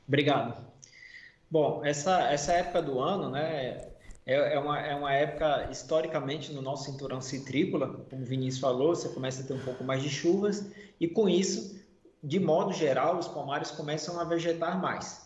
Obrigado. 0.08 0.77
Bom, 1.50 1.84
essa, 1.86 2.30
essa 2.30 2.52
época 2.54 2.82
do 2.82 3.00
ano, 3.00 3.30
né, 3.30 3.90
é, 4.26 4.56
é, 4.56 4.60
uma, 4.60 4.80
é 4.80 4.94
uma 4.94 5.14
época, 5.14 5.70
historicamente, 5.72 6.52
no 6.52 6.62
nosso 6.62 6.92
cinturão 6.92 7.22
citrícola, 7.22 8.06
como 8.10 8.22
o 8.22 8.26
Vinícius 8.26 8.60
falou, 8.60 8.94
você 8.94 9.08
começa 9.10 9.42
a 9.42 9.46
ter 9.46 9.54
um 9.54 9.64
pouco 9.64 9.84
mais 9.84 10.04
de 10.04 10.10
chuvas, 10.10 10.70
e 11.00 11.08
com 11.08 11.30
isso, 11.30 11.80
de 12.22 12.38
modo 12.38 12.74
geral, 12.74 13.18
os 13.18 13.28
pomares 13.30 13.72
começam 13.72 14.20
a 14.20 14.26
vegetar 14.26 14.82
mais. 14.82 15.26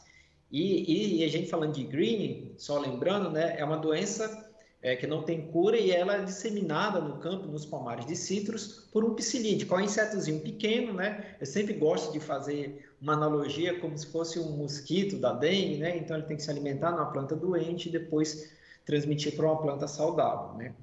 E, 0.51 0.83
e, 0.93 1.21
e 1.21 1.23
a 1.23 1.27
gente 1.27 1.49
falando 1.49 1.73
de 1.73 1.83
greening, 1.83 2.53
só 2.57 2.77
lembrando, 2.77 3.31
né, 3.31 3.55
é 3.57 3.65
uma 3.65 3.77
doença 3.77 4.50
é, 4.81 4.95
que 4.95 5.05
não 5.05 5.21
tem 5.21 5.47
cura 5.47 5.77
e 5.77 5.91
ela 5.91 6.15
é 6.15 6.23
disseminada 6.23 6.99
no 6.99 7.19
campo, 7.19 7.47
nos 7.47 7.65
pomares 7.65 8.05
de 8.05 8.15
citros, 8.15 8.89
por 8.91 9.03
um 9.03 9.13
psilídeo, 9.13 9.67
é 9.71 9.75
um 9.75 9.81
insetozinho 9.81 10.39
pequeno, 10.39 10.93
né? 10.93 11.35
Eu 11.39 11.45
sempre 11.45 11.73
gosto 11.73 12.11
de 12.11 12.19
fazer 12.19 12.89
uma 12.99 13.13
analogia 13.13 13.79
como 13.79 13.97
se 13.97 14.07
fosse 14.07 14.39
um 14.39 14.57
mosquito 14.57 15.17
da 15.17 15.33
dengue, 15.33 15.77
né? 15.77 15.97
Então 15.97 16.17
ele 16.17 16.25
tem 16.25 16.35
que 16.35 16.43
se 16.43 16.49
alimentar 16.49 16.91
numa 16.91 17.11
planta 17.11 17.35
doente 17.35 17.89
e 17.89 17.91
depois 17.91 18.51
transmitir 18.85 19.35
para 19.35 19.45
uma 19.45 19.61
planta 19.61 19.87
saudável, 19.87 20.57
né? 20.57 20.73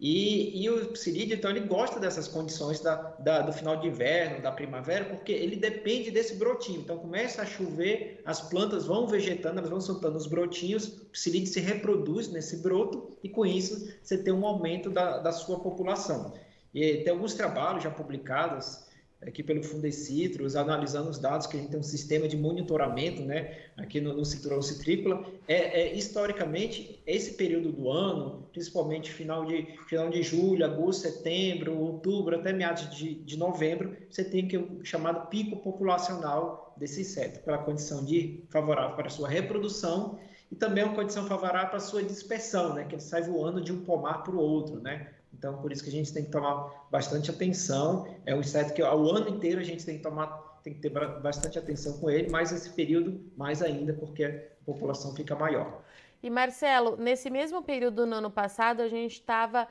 E, 0.00 0.62
e 0.62 0.68
o 0.68 0.88
psilídeo, 0.88 1.36
então, 1.36 1.50
ele 1.50 1.60
gosta 1.60 2.00
dessas 2.00 2.26
condições 2.26 2.80
da, 2.80 2.94
da, 3.18 3.42
do 3.42 3.52
final 3.52 3.76
de 3.76 3.86
inverno, 3.86 4.42
da 4.42 4.50
primavera, 4.50 5.04
porque 5.04 5.32
ele 5.32 5.56
depende 5.56 6.10
desse 6.10 6.34
brotinho. 6.34 6.80
Então, 6.80 6.98
começa 6.98 7.42
a 7.42 7.46
chover, 7.46 8.20
as 8.24 8.40
plantas 8.40 8.86
vão 8.86 9.06
vegetando, 9.06 9.58
elas 9.58 9.70
vão 9.70 9.80
soltando 9.80 10.16
os 10.16 10.26
brotinhos, 10.26 10.88
o 10.88 11.04
psilídeo 11.06 11.46
se 11.46 11.60
reproduz 11.60 12.28
nesse 12.28 12.56
broto 12.56 13.16
e, 13.22 13.28
com 13.28 13.46
isso, 13.46 13.88
você 14.02 14.18
tem 14.18 14.32
um 14.32 14.44
aumento 14.44 14.90
da, 14.90 15.18
da 15.18 15.32
sua 15.32 15.60
população. 15.60 16.34
E 16.74 16.98
tem 16.98 17.12
alguns 17.12 17.34
trabalhos 17.34 17.84
já 17.84 17.90
publicados 17.90 18.84
aqui 19.26 19.42
pelo 19.42 19.62
Fundecitrus, 19.62 20.56
analisando 20.56 21.10
os 21.10 21.18
dados, 21.18 21.46
que 21.46 21.56
a 21.56 21.60
gente 21.60 21.70
tem 21.70 21.80
um 21.80 21.82
sistema 21.82 22.28
de 22.28 22.36
monitoramento 22.36 23.22
né, 23.22 23.58
aqui 23.76 24.00
no, 24.00 24.14
no 24.14 24.24
cinturão 24.24 24.60
citrícola, 24.62 25.24
é, 25.48 25.82
é, 25.82 25.94
historicamente, 25.94 27.02
esse 27.06 27.34
período 27.34 27.72
do 27.72 27.90
ano, 27.90 28.48
principalmente 28.52 29.10
final 29.10 29.44
de, 29.44 29.66
final 29.88 30.10
de 30.10 30.22
julho, 30.22 30.64
agosto, 30.64 31.02
setembro, 31.02 31.78
outubro, 31.78 32.36
até 32.36 32.52
meados 32.52 32.88
de, 32.96 33.14
de 33.14 33.36
novembro, 33.36 33.96
você 34.10 34.24
tem 34.24 34.46
que 34.46 34.56
o 34.56 34.84
chamado 34.84 35.28
pico 35.28 35.56
populacional 35.56 36.74
desse 36.76 37.00
inseto, 37.00 37.40
pela 37.40 37.58
condição 37.58 38.04
de 38.04 38.44
favorável 38.48 38.96
para 38.96 39.06
a 39.06 39.10
sua 39.10 39.28
reprodução 39.28 40.18
e 40.50 40.56
também 40.56 40.84
uma 40.84 40.94
condição 40.94 41.26
favorável 41.26 41.68
para 41.68 41.78
a 41.78 41.80
sua 41.80 42.02
dispersão, 42.02 42.74
né, 42.74 42.84
que 42.84 42.94
ele 42.94 43.02
sai 43.02 43.22
voando 43.22 43.60
de 43.60 43.72
um 43.72 43.84
pomar 43.84 44.22
para 44.22 44.34
o 44.34 44.38
outro, 44.38 44.80
né, 44.80 45.13
então, 45.36 45.58
por 45.58 45.72
isso 45.72 45.82
que 45.82 45.88
a 45.88 45.92
gente 45.92 46.12
tem 46.12 46.24
que 46.24 46.30
tomar 46.30 46.86
bastante 46.90 47.30
atenção. 47.30 48.06
É 48.24 48.34
um 48.34 48.40
inseto 48.40 48.72
que 48.72 48.80
ao 48.80 49.04
ano 49.10 49.28
inteiro 49.28 49.60
a 49.60 49.64
gente 49.64 49.84
tem 49.84 49.96
que 49.96 50.02
tomar, 50.02 50.60
tem 50.62 50.72
que 50.72 50.80
ter 50.80 50.90
bastante 51.20 51.58
atenção 51.58 51.98
com 51.98 52.08
ele, 52.08 52.30
mas 52.30 52.52
esse 52.52 52.70
período 52.70 53.20
mais 53.36 53.60
ainda, 53.60 53.92
porque 53.92 54.24
a 54.24 54.64
população 54.64 55.14
fica 55.14 55.34
maior. 55.34 55.82
E 56.22 56.30
Marcelo, 56.30 56.96
nesse 56.96 57.28
mesmo 57.28 57.62
período 57.62 58.06
no 58.06 58.16
ano 58.16 58.30
passado, 58.30 58.80
a 58.80 58.88
gente 58.88 59.12
estava 59.12 59.68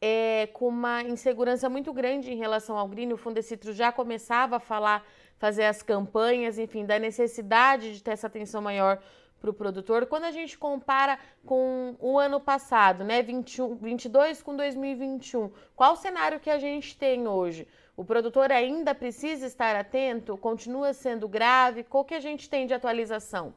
é, 0.00 0.48
com 0.52 0.68
uma 0.68 1.02
insegurança 1.02 1.68
muito 1.68 1.92
grande 1.92 2.32
em 2.32 2.36
relação 2.36 2.76
ao 2.76 2.88
green. 2.88 3.12
O 3.12 3.16
Fundecitro 3.16 3.72
já 3.72 3.92
começava 3.92 4.56
a 4.56 4.60
falar, 4.60 5.06
fazer 5.38 5.64
as 5.64 5.82
campanhas, 5.82 6.58
enfim, 6.58 6.84
da 6.84 6.98
necessidade 6.98 7.94
de 7.94 8.02
ter 8.02 8.12
essa 8.12 8.26
atenção 8.26 8.60
maior 8.60 9.00
para 9.44 9.50
o 9.50 9.54
produtor. 9.54 10.06
Quando 10.06 10.24
a 10.24 10.30
gente 10.30 10.56
compara 10.56 11.18
com 11.44 11.94
o 12.00 12.18
ano 12.18 12.40
passado, 12.40 13.04
né, 13.04 13.22
21, 13.22 13.76
22 13.76 14.42
com 14.42 14.56
2021, 14.56 15.50
qual 15.76 15.92
o 15.92 15.96
cenário 15.96 16.40
que 16.40 16.48
a 16.48 16.58
gente 16.58 16.96
tem 16.96 17.28
hoje? 17.28 17.68
O 17.94 18.04
produtor 18.04 18.50
ainda 18.50 18.94
precisa 18.94 19.46
estar 19.46 19.76
atento? 19.76 20.36
Continua 20.38 20.94
sendo 20.94 21.28
grave? 21.28 21.84
Qual 21.84 22.04
que 22.04 22.14
a 22.14 22.20
gente 22.20 22.48
tem 22.48 22.66
de 22.66 22.72
atualização? 22.72 23.52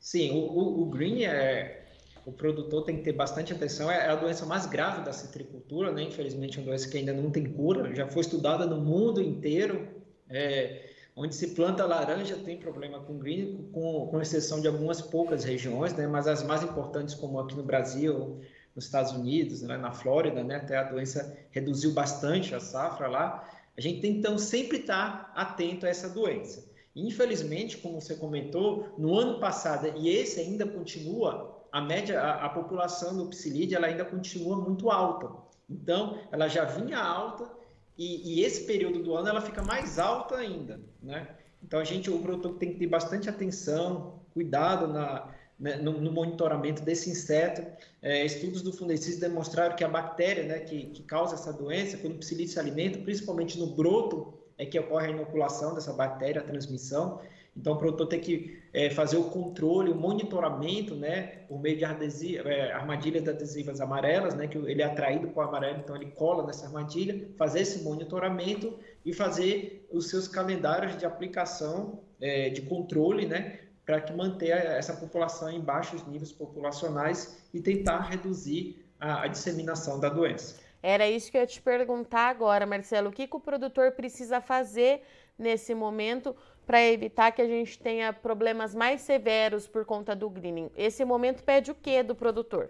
Sim, 0.00 0.32
o, 0.32 0.38
o, 0.38 0.82
o 0.82 0.86
green 0.86 1.24
é 1.24 1.84
o 2.26 2.32
produtor 2.32 2.84
tem 2.84 2.98
que 2.98 3.04
ter 3.04 3.12
bastante 3.12 3.54
atenção. 3.54 3.90
É 3.90 4.10
a 4.10 4.16
doença 4.16 4.44
mais 4.44 4.66
grave 4.66 5.02
da 5.02 5.12
citricultura, 5.12 5.90
né? 5.92 6.02
Infelizmente, 6.02 6.58
é 6.58 6.60
uma 6.60 6.66
doença 6.66 6.90
que 6.90 6.98
ainda 6.98 7.12
não 7.14 7.30
tem 7.30 7.50
cura. 7.50 7.94
Já 7.94 8.06
foi 8.06 8.20
estudada 8.20 8.66
no 8.66 8.78
mundo 8.78 9.22
inteiro. 9.22 9.88
É, 10.28 10.90
Onde 11.20 11.34
se 11.34 11.48
planta 11.48 11.84
laranja 11.84 12.36
tem 12.36 12.56
problema 12.58 13.00
com 13.00 13.18
green, 13.18 13.68
com, 13.72 14.06
com 14.06 14.22
exceção 14.22 14.60
de 14.60 14.68
algumas 14.68 15.02
poucas 15.02 15.42
regiões, 15.42 15.92
né? 15.94 16.06
mas 16.06 16.28
as 16.28 16.44
mais 16.44 16.62
importantes, 16.62 17.12
como 17.12 17.40
aqui 17.40 17.56
no 17.56 17.64
Brasil, 17.64 18.40
nos 18.72 18.84
Estados 18.84 19.10
Unidos, 19.10 19.62
né? 19.62 19.76
na 19.76 19.90
Flórida, 19.90 20.44
né? 20.44 20.54
até 20.54 20.76
a 20.76 20.84
doença 20.84 21.36
reduziu 21.50 21.92
bastante 21.92 22.54
a 22.54 22.60
safra 22.60 23.08
lá. 23.08 23.50
A 23.76 23.80
gente 23.80 24.00
tem 24.00 24.18
então 24.18 24.38
sempre 24.38 24.78
estar 24.78 25.32
atento 25.34 25.86
a 25.86 25.88
essa 25.88 26.08
doença. 26.08 26.70
Infelizmente, 26.94 27.78
como 27.78 28.00
você 28.00 28.14
comentou, 28.14 28.94
no 28.96 29.18
ano 29.18 29.40
passado, 29.40 29.92
e 29.96 30.08
esse 30.08 30.38
ainda 30.38 30.68
continua, 30.68 31.66
a 31.72 31.80
média, 31.80 32.20
a, 32.20 32.46
a 32.46 32.48
população 32.48 33.16
do 33.16 33.26
psilídeo, 33.26 33.76
ela 33.76 33.88
ainda 33.88 34.04
continua 34.04 34.56
muito 34.56 34.88
alta. 34.88 35.32
Então, 35.68 36.16
ela 36.30 36.46
já 36.46 36.64
vinha 36.64 37.00
alta 37.00 37.58
e, 37.98 38.34
e, 38.34 38.44
esse 38.44 38.64
período 38.64 39.02
do 39.02 39.14
ano 39.16 39.28
ela 39.28 39.40
fica 39.40 39.62
mais 39.62 39.98
alta 39.98 40.36
ainda, 40.36 40.80
né? 41.02 41.28
Então 41.62 41.80
a 41.80 41.84
gente, 41.84 42.08
o 42.08 42.20
produtor 42.20 42.54
tem 42.54 42.72
que 42.72 42.78
ter 42.78 42.86
bastante 42.86 43.28
atenção, 43.28 44.20
cuidado 44.32 44.86
na, 44.86 45.34
né, 45.58 45.76
no, 45.76 46.00
no, 46.00 46.12
monitoramento 46.12 46.82
desse 46.82 47.10
inseto. 47.10 47.66
É, 48.00 48.24
estudos 48.24 48.62
do 48.62 48.72
Fundecis 48.72 49.18
demonstraram 49.18 49.74
que 49.74 49.82
a 49.82 49.88
bactéria, 49.88 50.44
né, 50.44 50.60
que, 50.60 50.86
que 50.86 51.02
causa 51.02 51.34
essa 51.34 51.52
doença, 51.52 51.96
quando 51.96 52.14
o 52.14 52.18
psilídeo 52.18 52.52
se 52.52 52.60
alimenta, 52.60 52.98
principalmente 52.98 53.58
no 53.58 53.66
broto, 53.66 54.34
é 54.56 54.64
que 54.64 54.78
ocorre 54.78 55.08
a 55.08 55.10
inoculação 55.10 55.74
dessa 55.74 55.92
bactéria, 55.92 56.40
a 56.40 56.44
transmissão. 56.44 57.20
Então, 57.58 57.72
o 57.72 57.76
produtor 57.76 58.06
tem 58.06 58.20
que 58.20 58.62
é, 58.72 58.88
fazer 58.88 59.16
o 59.16 59.24
controle, 59.24 59.90
o 59.90 59.94
monitoramento, 59.94 60.94
né, 60.94 61.22
por 61.48 61.60
meio 61.60 61.76
de 61.76 61.84
adesiva, 61.84 62.48
é, 62.48 62.72
armadilhas 62.72 63.26
adesivas 63.26 63.80
amarelas, 63.80 64.34
né, 64.34 64.46
que 64.46 64.56
ele 64.56 64.80
é 64.80 64.84
atraído 64.84 65.28
o 65.34 65.40
amarelo, 65.40 65.80
então 65.80 65.96
ele 65.96 66.12
cola 66.12 66.46
nessa 66.46 66.66
armadilha, 66.66 67.28
fazer 67.36 67.60
esse 67.60 67.82
monitoramento 67.82 68.78
e 69.04 69.12
fazer 69.12 69.84
os 69.90 70.08
seus 70.08 70.28
calendários 70.28 70.96
de 70.96 71.04
aplicação, 71.04 71.98
é, 72.20 72.48
de 72.48 72.62
controle, 72.62 73.26
né, 73.26 73.58
para 73.84 74.00
que 74.00 74.12
manter 74.12 74.50
essa 74.50 74.92
população 74.92 75.50
em 75.50 75.60
baixos 75.60 76.06
níveis 76.06 76.30
populacionais 76.30 77.42
e 77.52 77.60
tentar 77.60 78.02
reduzir 78.02 78.84
a, 79.00 79.22
a 79.22 79.26
disseminação 79.26 79.98
da 79.98 80.08
doença. 80.08 80.60
Era 80.80 81.08
isso 81.08 81.30
que 81.30 81.36
eu 81.36 81.40
ia 81.40 81.46
te 81.46 81.60
perguntar 81.60 82.28
agora, 82.28 82.64
Marcelo. 82.64 83.08
O 83.08 83.12
que, 83.12 83.26
que 83.26 83.34
o 83.34 83.40
produtor 83.40 83.92
precisa 83.92 84.40
fazer 84.40 85.02
nesse 85.36 85.74
momento 85.74 86.36
para 86.68 86.86
evitar 86.86 87.32
que 87.32 87.40
a 87.40 87.46
gente 87.46 87.78
tenha 87.78 88.12
problemas 88.12 88.74
mais 88.74 89.00
severos 89.00 89.66
por 89.66 89.86
conta 89.86 90.14
do 90.14 90.28
greening. 90.28 90.70
Esse 90.76 91.02
momento 91.02 91.42
pede 91.42 91.70
o 91.70 91.74
que 91.74 92.02
do 92.02 92.14
produtor? 92.14 92.68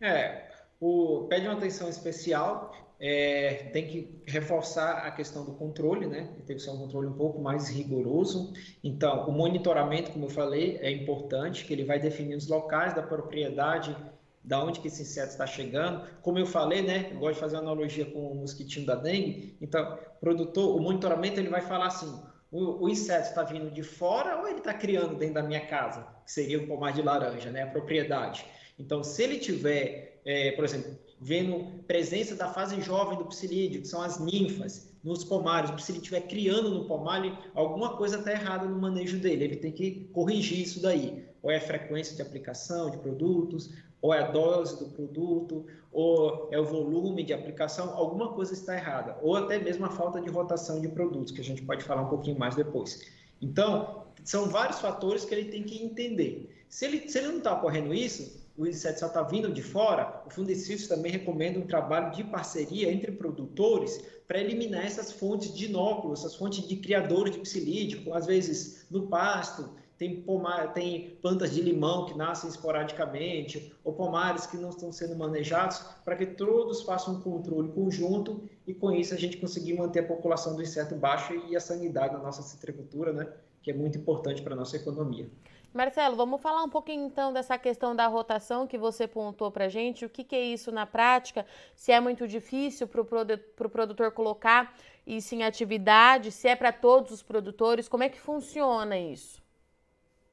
É, 0.00 0.48
o, 0.80 1.28
pede 1.28 1.46
uma 1.46 1.56
atenção 1.56 1.88
especial, 1.88 2.72
é, 2.98 3.70
tem 3.72 3.86
que 3.86 4.20
reforçar 4.26 5.06
a 5.06 5.12
questão 5.12 5.44
do 5.44 5.52
controle, 5.52 6.08
né? 6.08 6.28
Tem 6.44 6.56
que 6.56 6.62
ser 6.62 6.70
um 6.70 6.78
controle 6.78 7.06
um 7.06 7.12
pouco 7.12 7.40
mais 7.40 7.68
rigoroso. 7.68 8.52
Então, 8.82 9.28
o 9.28 9.30
monitoramento, 9.30 10.10
como 10.10 10.24
eu 10.24 10.30
falei, 10.30 10.76
é 10.78 10.90
importante, 10.90 11.64
que 11.64 11.72
ele 11.72 11.84
vai 11.84 12.00
definir 12.00 12.34
os 12.34 12.48
locais 12.48 12.92
da 12.92 13.02
propriedade, 13.02 13.96
da 14.42 14.60
onde 14.64 14.80
que 14.80 14.88
esse 14.88 15.02
inseto 15.02 15.28
está 15.28 15.46
chegando. 15.46 16.04
Como 16.20 16.36
eu 16.36 16.46
falei, 16.46 16.82
né? 16.82 17.10
Eu 17.12 17.20
gosto 17.20 17.34
de 17.34 17.40
fazer 17.40 17.54
uma 17.54 17.62
analogia 17.62 18.06
com 18.06 18.32
o 18.32 18.34
mosquitinho 18.34 18.84
da 18.84 18.96
dengue. 18.96 19.56
Então, 19.60 19.96
produtor, 20.20 20.76
o 20.76 20.80
monitoramento 20.82 21.38
ele 21.38 21.48
vai 21.48 21.60
falar 21.60 21.86
assim: 21.86 22.12
o, 22.50 22.84
o 22.84 22.88
inseto 22.88 23.28
está 23.28 23.42
vindo 23.42 23.70
de 23.70 23.82
fora 23.82 24.38
ou 24.38 24.48
ele 24.48 24.58
está 24.58 24.72
criando 24.72 25.16
dentro 25.16 25.34
da 25.34 25.42
minha 25.42 25.66
casa, 25.66 26.06
que 26.24 26.32
seria 26.32 26.58
o 26.58 26.66
pomar 26.66 26.92
de 26.92 27.02
laranja, 27.02 27.50
né, 27.50 27.62
a 27.62 27.66
propriedade. 27.66 28.44
Então, 28.78 29.02
se 29.02 29.22
ele 29.22 29.38
tiver, 29.38 30.20
é, 30.24 30.52
por 30.52 30.64
exemplo, 30.64 30.96
vendo 31.20 31.82
presença 31.86 32.34
da 32.34 32.48
fase 32.48 32.80
jovem 32.80 33.18
do 33.18 33.24
psilídeo, 33.24 33.80
que 33.80 33.88
são 33.88 34.02
as 34.02 34.18
ninfas, 34.18 34.94
nos 35.02 35.24
pomares, 35.24 35.70
o 35.70 35.74
psilídeo 35.74 36.02
estiver 36.02 36.28
criando 36.28 36.70
no 36.70 36.84
pomar, 36.84 37.24
ele, 37.24 37.36
alguma 37.54 37.96
coisa 37.96 38.18
está 38.18 38.32
errada 38.32 38.66
no 38.66 38.78
manejo 38.78 39.18
dele, 39.18 39.44
ele 39.44 39.56
tem 39.56 39.72
que 39.72 40.08
corrigir 40.12 40.60
isso 40.60 40.82
daí. 40.82 41.24
Ou 41.42 41.50
é 41.50 41.56
a 41.56 41.60
frequência 41.60 42.16
de 42.16 42.22
aplicação 42.22 42.90
de 42.90 42.98
produtos, 42.98 43.70
ou 44.00 44.12
é 44.12 44.20
a 44.20 44.30
dose 44.30 44.78
do 44.78 44.90
produto, 44.90 45.66
ou 45.92 46.48
é 46.52 46.60
o 46.60 46.64
volume 46.64 47.22
de 47.22 47.32
aplicação, 47.32 47.94
alguma 47.96 48.32
coisa 48.32 48.52
está 48.52 48.74
errada, 48.74 49.16
ou 49.22 49.36
até 49.36 49.58
mesmo 49.58 49.86
a 49.86 49.90
falta 49.90 50.20
de 50.20 50.28
rotação 50.28 50.80
de 50.80 50.88
produtos, 50.88 51.32
que 51.32 51.40
a 51.40 51.44
gente 51.44 51.62
pode 51.62 51.82
falar 51.84 52.02
um 52.02 52.08
pouquinho 52.08 52.38
mais 52.38 52.54
depois. 52.54 53.02
Então, 53.40 54.04
são 54.24 54.48
vários 54.48 54.80
fatores 54.80 55.24
que 55.24 55.34
ele 55.34 55.50
tem 55.50 55.62
que 55.62 55.82
entender. 55.82 56.64
Se 56.68 56.84
ele, 56.84 57.08
se 57.08 57.18
ele 57.18 57.28
não 57.28 57.38
está 57.38 57.54
ocorrendo 57.54 57.94
isso, 57.94 58.44
o 58.56 58.66
inseto 58.66 59.00
só 59.00 59.06
está 59.06 59.22
vindo 59.22 59.52
de 59.52 59.62
fora, 59.62 60.22
o 60.26 60.30
Fundecitos 60.30 60.88
também 60.88 61.12
recomenda 61.12 61.58
um 61.58 61.66
trabalho 61.66 62.14
de 62.14 62.24
parceria 62.24 62.90
entre 62.90 63.12
produtores 63.12 64.02
para 64.26 64.40
eliminar 64.40 64.84
essas 64.84 65.12
fontes 65.12 65.54
de 65.54 65.66
inóculos, 65.66 66.20
essas 66.20 66.34
fontes 66.34 66.66
de 66.66 66.76
criadores 66.76 67.34
de 67.34 67.40
psilídeo, 67.40 68.12
às 68.14 68.26
vezes 68.26 68.86
no 68.90 69.08
pasto, 69.08 69.70
tem, 69.98 70.20
pomar, 70.20 70.72
tem 70.72 71.16
plantas 71.22 71.54
de 71.54 71.62
limão 71.62 72.06
que 72.06 72.16
nascem 72.16 72.50
esporadicamente, 72.50 73.72
ou 73.82 73.94
pomares 73.94 74.46
que 74.46 74.56
não 74.56 74.70
estão 74.70 74.92
sendo 74.92 75.16
manejados, 75.16 75.78
para 76.04 76.16
que 76.16 76.26
todos 76.26 76.82
façam 76.82 77.14
um 77.14 77.20
controle 77.20 77.70
conjunto 77.72 78.42
e 78.66 78.74
com 78.74 78.92
isso 78.92 79.14
a 79.14 79.16
gente 79.16 79.38
conseguir 79.38 79.74
manter 79.74 80.00
a 80.00 80.06
população 80.06 80.54
do 80.54 80.62
inseto 80.62 80.94
baixa 80.94 81.34
e 81.48 81.56
a 81.56 81.60
sanidade 81.60 82.12
na 82.12 82.20
nossa 82.20 82.42
citricultura, 82.42 83.12
né, 83.12 83.26
que 83.62 83.70
é 83.70 83.74
muito 83.74 83.96
importante 83.96 84.42
para 84.42 84.54
a 84.54 84.56
nossa 84.56 84.76
economia. 84.76 85.28
Marcelo, 85.72 86.16
vamos 86.16 86.40
falar 86.40 86.62
um 86.62 86.70
pouquinho 86.70 87.06
então 87.06 87.32
dessa 87.34 87.58
questão 87.58 87.94
da 87.94 88.06
rotação 88.06 88.66
que 88.66 88.78
você 88.78 89.06
pontuou 89.06 89.50
para 89.50 89.68
gente. 89.68 90.06
O 90.06 90.08
que, 90.08 90.24
que, 90.24 90.34
é 90.34 90.42
isso 90.42 90.72
na 90.72 90.86
prática? 90.86 91.44
Se 91.74 91.92
é 91.92 92.00
muito 92.00 92.26
difícil 92.26 92.88
para 92.88 93.02
o 93.02 93.70
produtor 93.70 94.10
colocar 94.12 94.74
isso 95.06 95.34
em 95.34 95.42
atividade? 95.42 96.32
Se 96.32 96.48
é 96.48 96.56
para 96.56 96.72
todos 96.72 97.12
os 97.12 97.22
produtores? 97.22 97.88
Como 97.88 98.02
é 98.02 98.08
que 98.08 98.18
funciona 98.18 98.98
isso? 98.98 99.45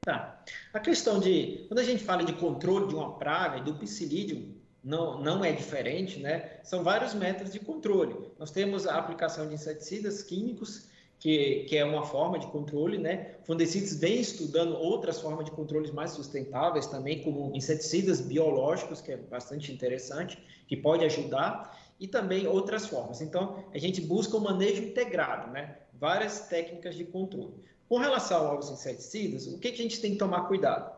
Tá. 0.04 0.44
A 0.72 0.80
questão 0.80 1.18
de, 1.18 1.64
quando 1.66 1.78
a 1.78 1.84
gente 1.84 2.04
fala 2.04 2.22
de 2.22 2.34
controle 2.34 2.88
de 2.88 2.94
uma 2.94 3.14
praga 3.14 3.58
e 3.58 3.62
do 3.62 3.74
psilídeo, 3.74 4.54
não, 4.82 5.18
não 5.22 5.42
é 5.42 5.50
diferente, 5.50 6.20
né? 6.20 6.58
São 6.62 6.84
vários 6.84 7.14
métodos 7.14 7.54
de 7.54 7.58
controle. 7.58 8.14
Nós 8.38 8.50
temos 8.50 8.86
a 8.86 8.98
aplicação 8.98 9.48
de 9.48 9.54
inseticidas 9.54 10.22
químicos, 10.22 10.88
que, 11.18 11.64
que 11.70 11.78
é 11.78 11.84
uma 11.86 12.04
forma 12.04 12.38
de 12.38 12.46
controle, 12.48 12.98
né? 12.98 13.36
Fundecides 13.44 13.98
vem 13.98 14.20
estudando 14.20 14.76
outras 14.76 15.18
formas 15.22 15.46
de 15.46 15.52
controles 15.52 15.90
mais 15.90 16.10
sustentáveis 16.10 16.86
também, 16.86 17.22
como 17.22 17.50
inseticidas 17.56 18.20
biológicos, 18.20 19.00
que 19.00 19.12
é 19.12 19.16
bastante 19.16 19.72
interessante, 19.72 20.38
que 20.68 20.76
pode 20.76 21.02
ajudar, 21.02 21.80
e 21.98 22.06
também 22.06 22.46
outras 22.46 22.86
formas. 22.86 23.22
Então, 23.22 23.64
a 23.72 23.78
gente 23.78 24.02
busca 24.02 24.36
um 24.36 24.40
manejo 24.40 24.82
integrado, 24.82 25.50
né? 25.50 25.78
Várias 25.94 26.40
técnicas 26.40 26.94
de 26.94 27.04
controle. 27.04 27.54
Com 27.88 27.98
relação 27.98 28.46
aos 28.46 28.70
inseticidas, 28.70 29.46
o 29.46 29.58
que, 29.58 29.68
a 29.68 29.76
gente 29.76 30.00
tem 30.00 30.12
que 30.12 30.18
tomar 30.18 30.48
cuidado? 30.48 30.92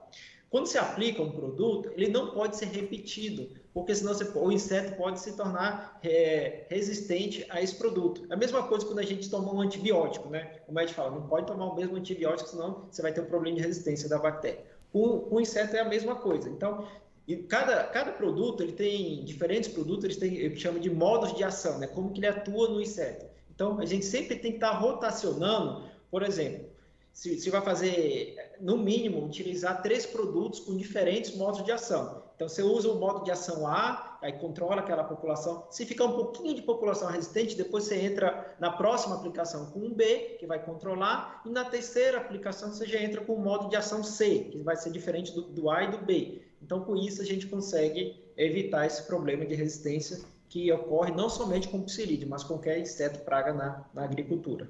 Quando 0.48 0.66
se 0.66 0.78
aplica 0.78 1.20
um 1.20 1.30
produto, 1.30 1.90
ele 1.96 2.08
não 2.08 2.30
pode 2.30 2.56
ser 2.56 2.66
repetido, 2.66 3.48
porque 3.74 3.94
senão 3.94 4.14
você, 4.14 4.24
o 4.38 4.52
inseto 4.52 4.96
pode 4.96 5.20
se 5.20 5.36
tornar 5.36 5.98
é, 6.02 6.64
resistente 6.70 7.44
a 7.50 7.60
esse 7.60 7.74
produto. 7.74 8.24
É 8.30 8.34
a 8.34 8.36
mesma 8.36 8.62
coisa 8.62 8.86
quando 8.86 9.00
a 9.00 9.04
gente 9.04 9.28
toma 9.28 9.52
um 9.52 9.60
antibiótico, 9.60 10.28
né? 10.28 10.60
O 10.68 10.72
médico 10.72 10.94
fala, 10.94 11.10
não 11.10 11.26
pode 11.26 11.46
tomar 11.46 11.66
o 11.66 11.74
mesmo 11.74 11.96
antibiótico, 11.96 12.48
senão 12.48 12.86
você 12.90 13.02
vai 13.02 13.12
ter 13.12 13.20
um 13.20 13.26
problema 13.26 13.56
de 13.56 13.62
resistência 13.62 14.08
da 14.08 14.18
bactéria. 14.18 14.64
Com 14.92 15.26
o 15.30 15.40
inseto 15.40 15.76
é 15.76 15.80
a 15.80 15.84
mesma 15.84 16.14
coisa. 16.14 16.48
Então, 16.48 16.86
e 17.26 17.36
cada, 17.36 17.82
cada 17.84 18.12
produto, 18.12 18.62
ele 18.62 18.72
tem 18.72 19.24
diferentes 19.24 19.68
produtos, 19.68 20.04
eles 20.04 20.16
têm, 20.16 20.36
eu 20.36 20.54
chamo 20.54 20.78
de 20.78 20.88
modos 20.88 21.34
de 21.34 21.42
ação, 21.42 21.78
né? 21.78 21.88
Como 21.88 22.12
que 22.12 22.20
ele 22.20 22.28
atua 22.28 22.68
no 22.68 22.80
inseto. 22.80 23.26
Então, 23.52 23.80
a 23.80 23.84
gente 23.84 24.04
sempre 24.04 24.36
tem 24.36 24.52
que 24.52 24.58
estar 24.58 24.70
rotacionando, 24.70 25.82
por 26.08 26.22
exemplo, 26.22 26.75
se, 27.16 27.40
se 27.40 27.48
vai 27.48 27.62
fazer, 27.62 28.36
no 28.60 28.76
mínimo, 28.76 29.24
utilizar 29.24 29.80
três 29.80 30.04
produtos 30.04 30.60
com 30.60 30.76
diferentes 30.76 31.34
modos 31.34 31.64
de 31.64 31.72
ação. 31.72 32.22
Então, 32.34 32.46
você 32.46 32.62
usa 32.62 32.90
o 32.90 33.00
modo 33.00 33.24
de 33.24 33.30
ação 33.30 33.66
A, 33.66 34.18
aí 34.20 34.34
controla 34.34 34.82
aquela 34.82 35.02
população. 35.02 35.66
Se 35.70 35.86
ficar 35.86 36.04
um 36.04 36.12
pouquinho 36.12 36.54
de 36.54 36.60
população 36.60 37.08
resistente, 37.08 37.56
depois 37.56 37.84
você 37.84 37.96
entra 37.96 38.54
na 38.60 38.70
próxima 38.70 39.16
aplicação 39.16 39.70
com 39.70 39.78
um 39.78 39.94
B, 39.94 40.36
que 40.38 40.46
vai 40.46 40.62
controlar, 40.62 41.40
e 41.46 41.48
na 41.48 41.64
terceira 41.64 42.18
aplicação 42.18 42.70
você 42.70 42.86
já 42.86 43.00
entra 43.00 43.22
com 43.22 43.32
o 43.32 43.40
modo 43.40 43.70
de 43.70 43.76
ação 43.76 44.04
C, 44.04 44.50
que 44.52 44.58
vai 44.62 44.76
ser 44.76 44.90
diferente 44.90 45.32
do, 45.32 45.40
do 45.40 45.70
A 45.70 45.84
e 45.84 45.90
do 45.92 45.96
B. 45.96 46.42
Então, 46.60 46.84
com 46.84 46.94
isso, 46.94 47.22
a 47.22 47.24
gente 47.24 47.46
consegue 47.46 48.22
evitar 48.36 48.84
esse 48.84 49.04
problema 49.04 49.46
de 49.46 49.54
resistência 49.54 50.20
que 50.50 50.70
ocorre 50.70 51.12
não 51.12 51.30
somente 51.30 51.68
com 51.68 51.78
o 51.78 51.84
psilídeo, 51.84 52.28
mas 52.28 52.44
qualquer 52.44 52.78
inseto 52.78 53.20
praga 53.20 53.54
na, 53.54 53.86
na 53.94 54.04
agricultura. 54.04 54.68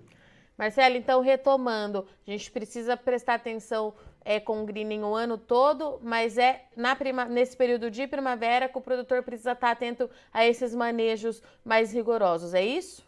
Marcelo, 0.56 0.96
então 0.96 1.20
retomando, 1.20 2.06
a 2.26 2.30
gente 2.30 2.50
precisa 2.50 2.96
prestar 2.96 3.34
atenção 3.34 3.92
é, 4.24 4.40
com 4.40 4.62
o 4.62 4.66
greening 4.66 5.02
o 5.02 5.14
ano 5.14 5.36
todo, 5.36 6.00
mas 6.02 6.38
é 6.38 6.64
na 6.76 6.96
prima, 6.96 7.26
nesse 7.26 7.56
período 7.56 7.90
de 7.90 8.06
primavera 8.06 8.68
que 8.68 8.76
o 8.76 8.80
produtor 8.80 9.22
precisa 9.22 9.52
estar 9.52 9.70
atento 9.70 10.10
a 10.32 10.46
esses 10.46 10.74
manejos 10.74 11.42
mais 11.64 11.92
rigorosos, 11.92 12.54
é 12.54 12.64
isso? 12.64 13.04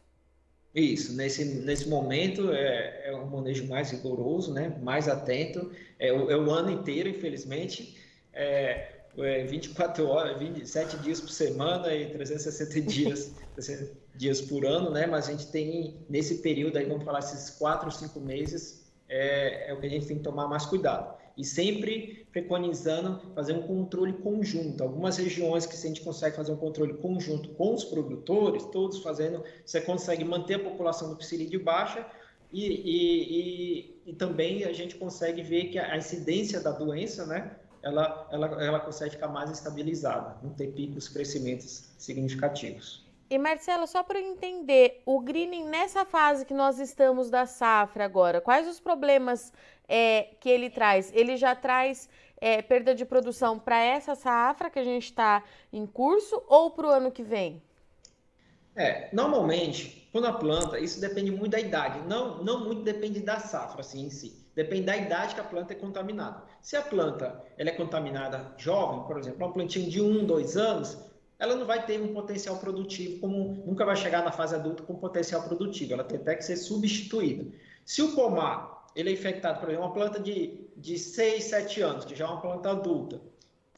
Isso, 0.75 1.17
nesse, 1.17 1.45
nesse 1.45 1.89
momento 1.89 2.53
é, 2.53 3.09
é 3.09 3.17
um 3.17 3.27
manejo 3.27 3.67
mais 3.67 3.91
rigoroso, 3.91 4.53
né? 4.53 4.77
mais 4.83 5.09
atento, 5.09 5.73
é, 5.99 6.13
o, 6.13 6.31
é 6.31 6.37
o 6.37 6.51
ano 6.51 6.71
inteiro, 6.71 7.09
infelizmente. 7.09 7.97
É, 8.33 8.99
é 9.17 9.45
24 9.45 10.07
horas, 10.07 10.39
27 10.39 10.99
dias 10.99 11.21
por 11.21 11.31
semana 11.31 11.93
e 11.93 12.11
360 12.11 12.81
dias, 12.83 13.33
dias 14.19 14.41
por 14.41 14.67
ano, 14.67 14.91
né? 14.91 15.07
Mas 15.07 15.29
a 15.29 15.33
gente 15.33 15.47
tem, 15.47 15.97
nesse 16.11 16.39
período 16.39 16.77
aí, 16.77 16.85
vamos 16.85 17.05
falar, 17.05 17.21
esses 17.21 17.51
4, 17.51 17.91
5 17.91 18.21
meses, 18.21 18.85
é, 19.09 19.71
é 19.71 19.73
o 19.73 19.81
que 19.81 19.87
a 19.87 19.91
gente 19.91 20.07
tem 20.07 20.19
que 20.19 20.23
tomar 20.23 20.47
mais 20.49 20.67
cuidado. 20.67 21.17
E 21.37 21.45
sempre 21.45 22.27
preconizando 22.33 23.33
fazer 23.33 23.53
um 23.53 23.63
controle 23.63 24.13
conjunto. 24.13 24.83
Algumas 24.83 25.17
regiões 25.17 25.65
que 25.65 25.77
se 25.77 25.87
a 25.87 25.89
gente 25.89 26.03
consegue 26.03 26.35
fazer 26.35 26.51
um 26.51 26.57
controle 26.57 26.95
conjunto 26.95 27.51
com 27.51 27.73
os 27.75 27.85
produtores, 27.85 28.65
todos 28.67 28.99
fazendo, 28.99 29.45
você 29.65 29.81
consegue 29.81 30.25
manter 30.25 30.55
a 30.55 30.59
população 30.59 31.11
do 31.11 31.17
psilídeo 31.17 31.63
baixa 31.63 32.05
e, 32.53 32.67
e, 32.67 33.39
e, 33.39 34.01
e 34.07 34.13
também 34.15 34.65
a 34.65 34.73
gente 34.73 34.97
consegue 34.97 35.43
ver 35.43 35.67
que 35.67 35.79
a 35.79 35.97
incidência 35.97 36.61
da 36.61 36.73
doença, 36.73 37.25
né? 37.25 37.57
ela, 37.83 38.29
ela, 38.33 38.47
ela 38.63 38.81
consegue 38.81 39.13
ficar 39.13 39.29
mais 39.29 39.51
estabilizada, 39.51 40.37
não 40.43 40.51
ter 40.51 40.73
picos, 40.73 41.09
crescimentos 41.09 41.85
significativos. 41.97 43.08
E 43.31 43.37
Marcelo, 43.37 43.87
só 43.87 44.03
para 44.03 44.19
entender, 44.19 45.03
o 45.05 45.21
greening 45.21 45.67
nessa 45.67 46.07
fase 46.07 46.47
que 46.47 46.55
nós 46.55 46.79
estamos 46.79 47.29
da 47.29 47.45
safra 47.45 48.05
agora, 48.05 48.41
quais 48.41 48.67
os 48.67 48.81
problemas 48.81 49.53
é, 49.87 50.31
que 50.41 50.49
ele 50.49 50.71
traz? 50.71 51.13
Ele 51.15 51.37
já 51.37 51.55
traz 51.55 52.09
é, 52.41 52.63
perda 52.63 52.95
de 52.95 53.05
produção 53.05 53.59
para 53.59 53.79
essa 53.79 54.15
safra 54.15 54.71
que 54.71 54.79
a 54.79 54.85
gente 54.85 55.05
está 55.05 55.45
em 55.71 55.87
curso 55.87 56.43
ou 56.49 56.71
para 56.71 56.87
o 56.87 56.91
ano 56.91 57.11
que 57.11 57.23
vem? 57.23 57.63
É, 58.75 59.09
normalmente, 59.13 60.09
quando 60.11 60.27
a 60.27 60.33
planta, 60.33 60.79
isso 60.79 60.99
depende 60.99 61.31
muito 61.31 61.51
da 61.51 61.61
idade, 61.61 62.01
não, 62.09 62.43
não 62.43 62.65
muito 62.65 62.83
depende 62.83 63.21
da 63.21 63.41
safra 63.41 63.81
assim, 63.81 64.07
em 64.07 64.11
si. 64.11 64.47
Depende 64.55 64.83
da 64.83 64.97
idade 64.97 65.35
que 65.35 65.41
a 65.41 65.45
planta 65.45 65.73
é 65.73 65.77
contaminada. 65.77 66.43
Se 66.63 66.77
a 66.77 66.83
planta 66.83 67.45
ela 67.59 67.69
é 67.69 67.73
contaminada 67.73 68.55
jovem, 68.57 69.03
por 69.05 69.19
exemplo, 69.19 69.45
uma 69.45 69.53
plantinha 69.53 69.89
de 69.89 70.01
um, 70.01 70.25
dois 70.25 70.57
anos, 70.57 70.99
ela 71.39 71.55
não 71.55 71.67
vai 71.67 71.87
ter 71.87 72.01
um 72.01 72.13
potencial 72.13 72.57
produtivo, 72.59 73.21
como 73.21 73.63
nunca 73.65 73.85
vai 73.85 73.97
chegar 73.97 74.25
na 74.25 74.33
fase 74.33 74.55
adulta 74.55 74.83
com 74.83 74.95
potencial 74.97 75.43
produtivo. 75.43 75.93
Ela 75.93 76.05
tem 76.05 76.19
até 76.19 76.35
que 76.35 76.45
ser 76.45 76.57
substituída. 76.57 77.47
Se 77.85 78.03
o 78.03 78.15
pomar 78.15 78.79
ele 78.97 79.11
é 79.11 79.13
infectado, 79.13 79.61
por 79.61 79.69
exemplo, 79.69 79.87
uma 79.87 79.95
planta 79.95 80.19
de, 80.19 80.67
de 80.77 80.99
6, 80.99 81.45
7 81.45 81.81
anos, 81.83 82.05
que 82.05 82.17
já 82.17 82.25
é 82.25 82.29
uma 82.29 82.41
planta 82.41 82.71
adulta, 82.71 83.21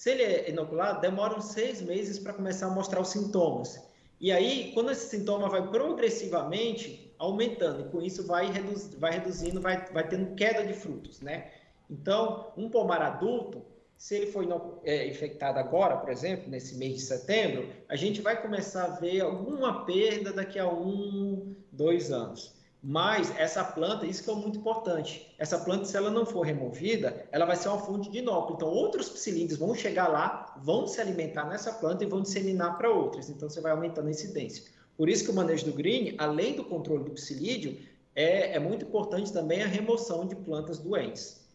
se 0.01 0.13
ele 0.13 0.23
é 0.23 0.49
inoculado, 0.49 1.03
demora 1.03 1.37
uns 1.37 1.53
seis 1.53 1.83
meses 1.83 2.19
para 2.19 2.33
começar 2.33 2.69
a 2.69 2.71
mostrar 2.71 3.03
os 3.03 3.09
sintomas. 3.09 3.87
E 4.19 4.33
aí, 4.33 4.73
quando 4.73 4.91
esse 4.91 5.11
sintoma 5.11 5.47
vai 5.47 5.69
progressivamente 5.69 7.15
aumentando, 7.19 7.83
e 7.83 7.91
com 7.91 8.01
isso 8.01 8.27
vai, 8.27 8.51
reduz, 8.51 8.95
vai 8.95 9.13
reduzindo, 9.13 9.61
vai, 9.61 9.85
vai 9.93 10.09
tendo 10.09 10.35
queda 10.35 10.67
de 10.67 10.73
frutos, 10.73 11.21
né? 11.21 11.51
Então, 11.91 12.51
um 12.57 12.71
pomar 12.71 13.03
adulto, 13.03 13.63
se 14.01 14.15
ele 14.15 14.29
foi 14.29 14.49
é, 14.83 15.07
infectado 15.07 15.59
agora, 15.59 15.99
por 15.99 16.09
exemplo, 16.11 16.49
nesse 16.49 16.75
mês 16.77 16.95
de 16.95 17.01
setembro, 17.03 17.69
a 17.87 17.95
gente 17.97 18.23
vai 18.23 18.41
começar 18.41 18.85
a 18.85 18.89
ver 18.99 19.21
alguma 19.21 19.85
perda 19.85 20.33
daqui 20.33 20.59
a 20.59 20.67
um, 20.67 21.55
dois 21.71 22.11
anos. 22.11 22.55
Mas 22.83 23.31
essa 23.39 23.63
planta, 23.63 24.07
isso 24.07 24.25
que 24.25 24.31
é 24.31 24.35
muito 24.35 24.59
importante, 24.59 25.31
essa 25.39 25.59
planta, 25.59 25.85
se 25.85 25.95
ela 25.99 26.11
não 26.11 26.25
for 26.25 26.41
removida, 26.47 27.29
ela 27.31 27.45
vai 27.45 27.57
ser 27.57 27.69
uma 27.69 27.77
fonte 27.77 28.11
de 28.11 28.21
inóculo. 28.21 28.57
Então, 28.57 28.69
outros 28.69 29.11
psilídeos 29.11 29.59
vão 29.59 29.75
chegar 29.75 30.09
lá, 30.09 30.59
vão 30.65 30.87
se 30.87 30.99
alimentar 30.99 31.47
nessa 31.47 31.71
planta 31.71 32.03
e 32.03 32.07
vão 32.07 32.23
disseminar 32.23 32.79
para 32.79 32.91
outras. 32.91 33.29
Então, 33.29 33.51
você 33.51 33.61
vai 33.61 33.73
aumentando 33.73 34.09
a 34.09 34.11
incidência. 34.11 34.65
Por 34.97 35.11
isso 35.11 35.25
que 35.25 35.31
o 35.31 35.35
manejo 35.35 35.67
do 35.67 35.75
green, 35.75 36.15
além 36.17 36.57
do 36.57 36.65
controle 36.65 37.05
do 37.05 37.11
psilídeo, 37.11 37.79
é, 38.17 38.57
é 38.57 38.59
muito 38.59 38.87
importante 38.87 39.31
também 39.31 39.63
a 39.63 39.67
remoção 39.67 40.27
de 40.27 40.37
plantas 40.37 40.79
doentes. 40.79 41.50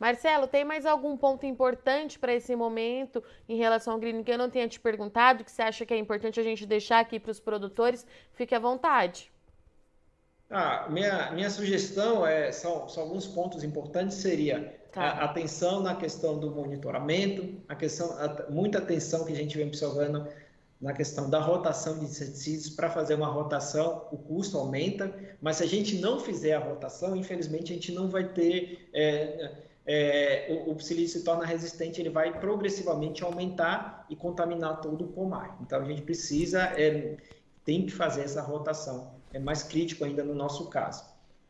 Marcelo, 0.00 0.46
tem 0.46 0.64
mais 0.64 0.86
algum 0.86 1.14
ponto 1.14 1.44
importante 1.44 2.18
para 2.18 2.32
esse 2.32 2.56
momento 2.56 3.22
em 3.46 3.58
relação 3.58 3.92
ao 3.92 4.00
green 4.00 4.24
que 4.24 4.32
eu 4.32 4.38
não 4.38 4.48
tenha 4.48 4.66
te 4.66 4.80
perguntado, 4.80 5.44
que 5.44 5.50
você 5.50 5.60
acha 5.60 5.84
que 5.84 5.92
é 5.92 5.98
importante 5.98 6.40
a 6.40 6.42
gente 6.42 6.64
deixar 6.64 7.00
aqui 7.00 7.20
para 7.20 7.30
os 7.30 7.38
produtores? 7.38 8.06
Fique 8.32 8.54
à 8.54 8.58
vontade. 8.58 9.30
Ah, 10.48 10.88
minha, 10.88 11.30
minha 11.32 11.50
sugestão 11.50 12.26
é 12.26 12.50
são, 12.50 12.88
são 12.88 13.02
alguns 13.02 13.26
pontos 13.26 13.62
importantes 13.62 14.16
seria 14.16 14.80
tá. 14.90 15.02
a 15.02 15.24
atenção 15.26 15.80
na 15.80 15.94
questão 15.94 16.38
do 16.38 16.50
monitoramento, 16.50 17.62
a 17.68 17.76
questão 17.76 18.10
a, 18.18 18.50
muita 18.50 18.78
atenção 18.78 19.26
que 19.26 19.32
a 19.32 19.36
gente 19.36 19.56
vem 19.56 19.66
observando 19.66 20.26
na 20.80 20.94
questão 20.94 21.28
da 21.28 21.38
rotação 21.38 21.98
de 21.98 22.06
inseticidas. 22.06 22.70
Para 22.70 22.88
fazer 22.88 23.14
uma 23.14 23.28
rotação, 23.28 24.08
o 24.10 24.16
custo 24.16 24.56
aumenta, 24.56 25.14
mas 25.42 25.58
se 25.58 25.62
a 25.62 25.66
gente 25.66 25.98
não 25.98 26.18
fizer 26.18 26.54
a 26.54 26.58
rotação, 26.58 27.14
infelizmente 27.14 27.70
a 27.70 27.74
gente 27.74 27.92
não 27.92 28.08
vai 28.08 28.24
ter. 28.24 28.88
É, 28.94 29.68
é, 29.86 30.46
o, 30.66 30.72
o 30.72 30.80
se 30.80 31.24
torna 31.24 31.44
resistente, 31.44 32.00
ele 32.00 32.10
vai 32.10 32.38
progressivamente 32.38 33.24
aumentar 33.24 34.06
e 34.08 34.16
contaminar 34.16 34.80
todo 34.80 35.04
o 35.04 35.08
pomar. 35.08 35.58
Então 35.62 35.80
a 35.80 35.84
gente 35.84 36.02
precisa, 36.02 36.60
é, 36.80 37.16
tem 37.64 37.86
que 37.86 37.92
fazer 37.92 38.22
essa 38.22 38.42
rotação. 38.42 39.14
É 39.32 39.38
mais 39.38 39.62
crítico 39.62 40.04
ainda 40.04 40.24
no 40.24 40.34
nosso 40.34 40.68
caso. 40.68 41.04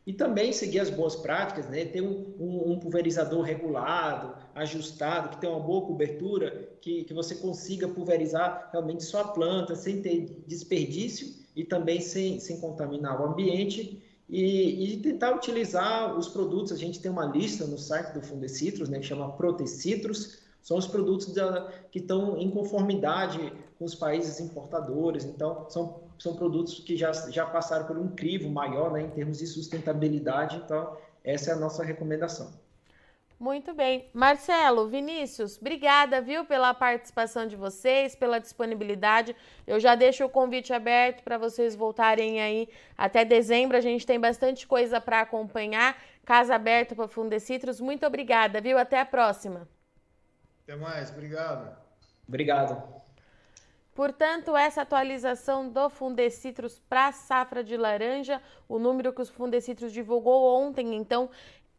E 0.06 0.12
também 0.12 0.52
seguir 0.52 0.80
as 0.80 0.90
boas 0.90 1.14
práticas, 1.14 1.68
né? 1.68 1.84
ter 1.84 2.00
um, 2.00 2.34
um, 2.38 2.72
um, 2.72 2.78
pulverizador 2.80 3.42
regulado, 3.42 4.34
ajustado, 4.54 5.28
que 5.28 5.40
tenha 5.40 5.52
uma 5.52 5.60
boa 5.60 5.86
cobertura, 5.86 6.70
que, 6.80 7.04
que 7.04 7.12
você 7.12 7.34
consiga 7.34 7.86
pulverizar 7.86 8.70
realmente 8.72 9.04
sua 9.04 9.24
planta 9.24 9.74
sem 9.74 10.00
ter 10.00 10.42
desperdício 10.46 11.28
e 11.54 11.64
também 11.64 12.00
sem, 12.00 12.40
sem 12.40 12.58
contaminar 12.58 13.20
o 13.20 13.24
ambiente. 13.24 14.02
E, 14.30 14.94
e, 14.94 14.96
tentar 14.98 15.34
utilizar 15.34 16.16
os 16.16 16.28
produtos. 16.28 16.72
A 16.72 16.76
gente 16.76 17.00
tem 17.00 17.10
uma 17.10 17.26
lista 17.26 17.66
no 17.66 17.76
site 17.76 18.14
do 18.14 18.22
Fundecitrus, 18.22 18.88
né, 18.88 19.00
que 19.00 19.06
chama 19.06 19.32
Protecitrus. 19.32 20.38
São 20.62 20.76
os 20.76 20.86
produtos 20.86 21.34
da, 21.34 21.72
que 21.90 21.98
estão 21.98 22.38
em 22.38 22.48
conformidade 22.50 23.52
com 23.78 23.84
os 23.84 23.94
países 23.94 24.38
importadores. 24.38 25.24
Então, 25.24 25.68
são 25.68 26.10
são 26.20 26.36
produtos 26.36 26.78
que 26.80 26.96
já, 26.96 27.12
já 27.30 27.46
passaram 27.46 27.86
por 27.86 27.96
um 27.96 28.08
crivo 28.08 28.50
maior 28.50 28.92
né, 28.92 29.02
em 29.02 29.10
termos 29.10 29.38
de 29.38 29.46
sustentabilidade. 29.46 30.60
Então, 30.62 30.96
essa 31.24 31.50
é 31.50 31.54
a 31.54 31.56
nossa 31.56 31.82
recomendação. 31.82 32.52
Muito 33.40 33.72
bem. 33.72 34.06
Marcelo, 34.12 34.86
Vinícius, 34.86 35.56
obrigada, 35.56 36.20
viu, 36.20 36.44
pela 36.44 36.74
participação 36.74 37.46
de 37.46 37.56
vocês, 37.56 38.14
pela 38.14 38.38
disponibilidade. 38.38 39.34
Eu 39.66 39.80
já 39.80 39.94
deixo 39.94 40.26
o 40.26 40.28
convite 40.28 40.74
aberto 40.74 41.22
para 41.22 41.38
vocês 41.38 41.74
voltarem 41.74 42.38
aí 42.38 42.68
até 42.98 43.24
dezembro. 43.24 43.78
A 43.78 43.80
gente 43.80 44.04
tem 44.04 44.20
bastante 44.20 44.66
coisa 44.66 45.00
para 45.00 45.22
acompanhar. 45.22 45.96
Casa 46.22 46.54
aberta 46.54 46.94
para 46.94 47.08
Fundecitrus. 47.08 47.80
Muito 47.80 48.06
obrigada, 48.06 48.60
viu? 48.60 48.76
Até 48.76 49.00
a 49.00 49.06
próxima. 49.06 49.66
Até 50.62 50.76
mais. 50.76 51.10
Obrigado. 51.10 51.74
Obrigado. 52.28 53.00
Portanto, 53.94 54.56
essa 54.56 54.82
atualização 54.82 55.68
do 55.68 55.90
Fundecitrus 55.90 56.78
para 56.88 57.08
a 57.08 57.12
safra 57.12 57.62
de 57.62 57.76
laranja, 57.76 58.40
o 58.68 58.78
número 58.78 59.12
que 59.12 59.20
os 59.20 59.28
Fundecitrus 59.28 59.92
divulgou 59.92 60.58
ontem, 60.58 60.94
então, 60.94 61.28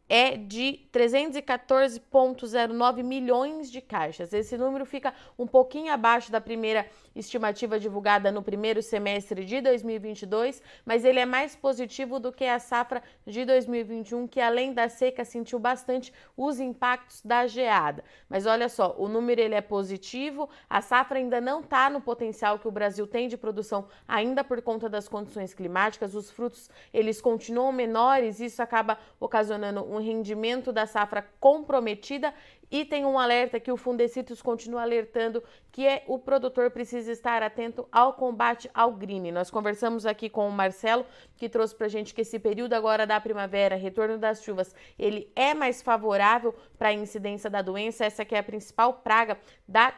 é 0.08 0.36
de 0.36 0.80
314,09 0.92 3.02
milhões 3.02 3.70
de 3.70 3.80
caixas. 3.80 4.32
Esse 4.32 4.58
número 4.58 4.84
fica 4.84 5.14
um 5.38 5.46
pouquinho 5.46 5.92
abaixo 5.92 6.30
da 6.30 6.40
primeira 6.40 6.86
estimativa 7.14 7.78
divulgada 7.78 8.32
no 8.32 8.42
primeiro 8.42 8.82
semestre 8.82 9.44
de 9.44 9.60
2022, 9.60 10.62
mas 10.84 11.04
ele 11.04 11.20
é 11.20 11.26
mais 11.26 11.54
positivo 11.54 12.18
do 12.18 12.32
que 12.32 12.44
a 12.44 12.58
safra 12.58 13.02
de 13.26 13.44
2021, 13.44 14.26
que 14.26 14.40
além 14.40 14.72
da 14.72 14.88
seca 14.88 15.24
sentiu 15.24 15.58
bastante 15.58 16.12
os 16.36 16.58
impactos 16.58 17.22
da 17.22 17.46
geada. 17.46 18.02
Mas 18.28 18.46
olha 18.46 18.68
só, 18.68 18.94
o 18.98 19.08
número 19.08 19.40
ele 19.40 19.54
é 19.54 19.60
positivo, 19.60 20.48
a 20.68 20.80
safra 20.80 21.18
ainda 21.18 21.40
não 21.40 21.60
está 21.60 21.90
no 21.90 22.00
potencial 22.00 22.58
que 22.58 22.68
o 22.68 22.72
Brasil 22.72 23.06
tem 23.06 23.28
de 23.28 23.36
produção, 23.36 23.86
ainda 24.06 24.42
por 24.42 24.60
conta 24.62 24.88
das 24.88 25.08
condições 25.08 25.54
climáticas, 25.54 26.14
os 26.14 26.30
frutos 26.30 26.70
eles 26.92 27.20
continuam 27.20 27.72
menores, 27.72 28.40
isso 28.40 28.62
acaba 28.62 28.98
ocasionando 29.20 29.84
um 29.94 30.00
rendimento 30.00 30.72
da 30.72 30.86
safra 30.86 31.26
comprometida 31.38 32.32
e 32.70 32.84
tem 32.84 33.04
um 33.04 33.18
alerta 33.18 33.60
que 33.60 33.70
o 33.70 33.76
Fundecitos 33.76 34.40
continua 34.40 34.82
alertando 34.82 35.42
que 35.70 35.86
é 35.86 36.02
o 36.06 36.18
produtor 36.18 36.70
precisa 36.70 37.12
estar 37.12 37.42
atento 37.42 37.86
ao 37.92 38.14
combate 38.14 38.70
ao 38.72 38.92
green. 38.92 39.30
Nós 39.30 39.50
conversamos 39.50 40.06
aqui 40.06 40.30
com 40.30 40.48
o 40.48 40.52
Marcelo, 40.52 41.04
que 41.36 41.48
trouxe 41.48 41.74
para 41.74 41.86
a 41.86 41.90
gente 41.90 42.14
que 42.14 42.22
esse 42.22 42.38
período 42.38 42.72
agora 42.72 43.06
da 43.06 43.20
primavera, 43.20 43.76
retorno 43.76 44.16
das 44.16 44.42
chuvas, 44.42 44.74
ele 44.98 45.30
é 45.36 45.52
mais 45.52 45.82
favorável 45.82 46.54
para 46.78 46.88
a 46.88 46.92
incidência 46.94 47.50
da 47.50 47.60
doença. 47.60 48.06
Essa 48.06 48.24
que 48.24 48.34
é 48.34 48.38
a 48.38 48.42
principal 48.42 48.94
praga 48.94 49.38
da 49.68 49.92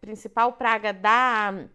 principal 0.00 0.52
praga 0.52 0.92
da 0.92 1.66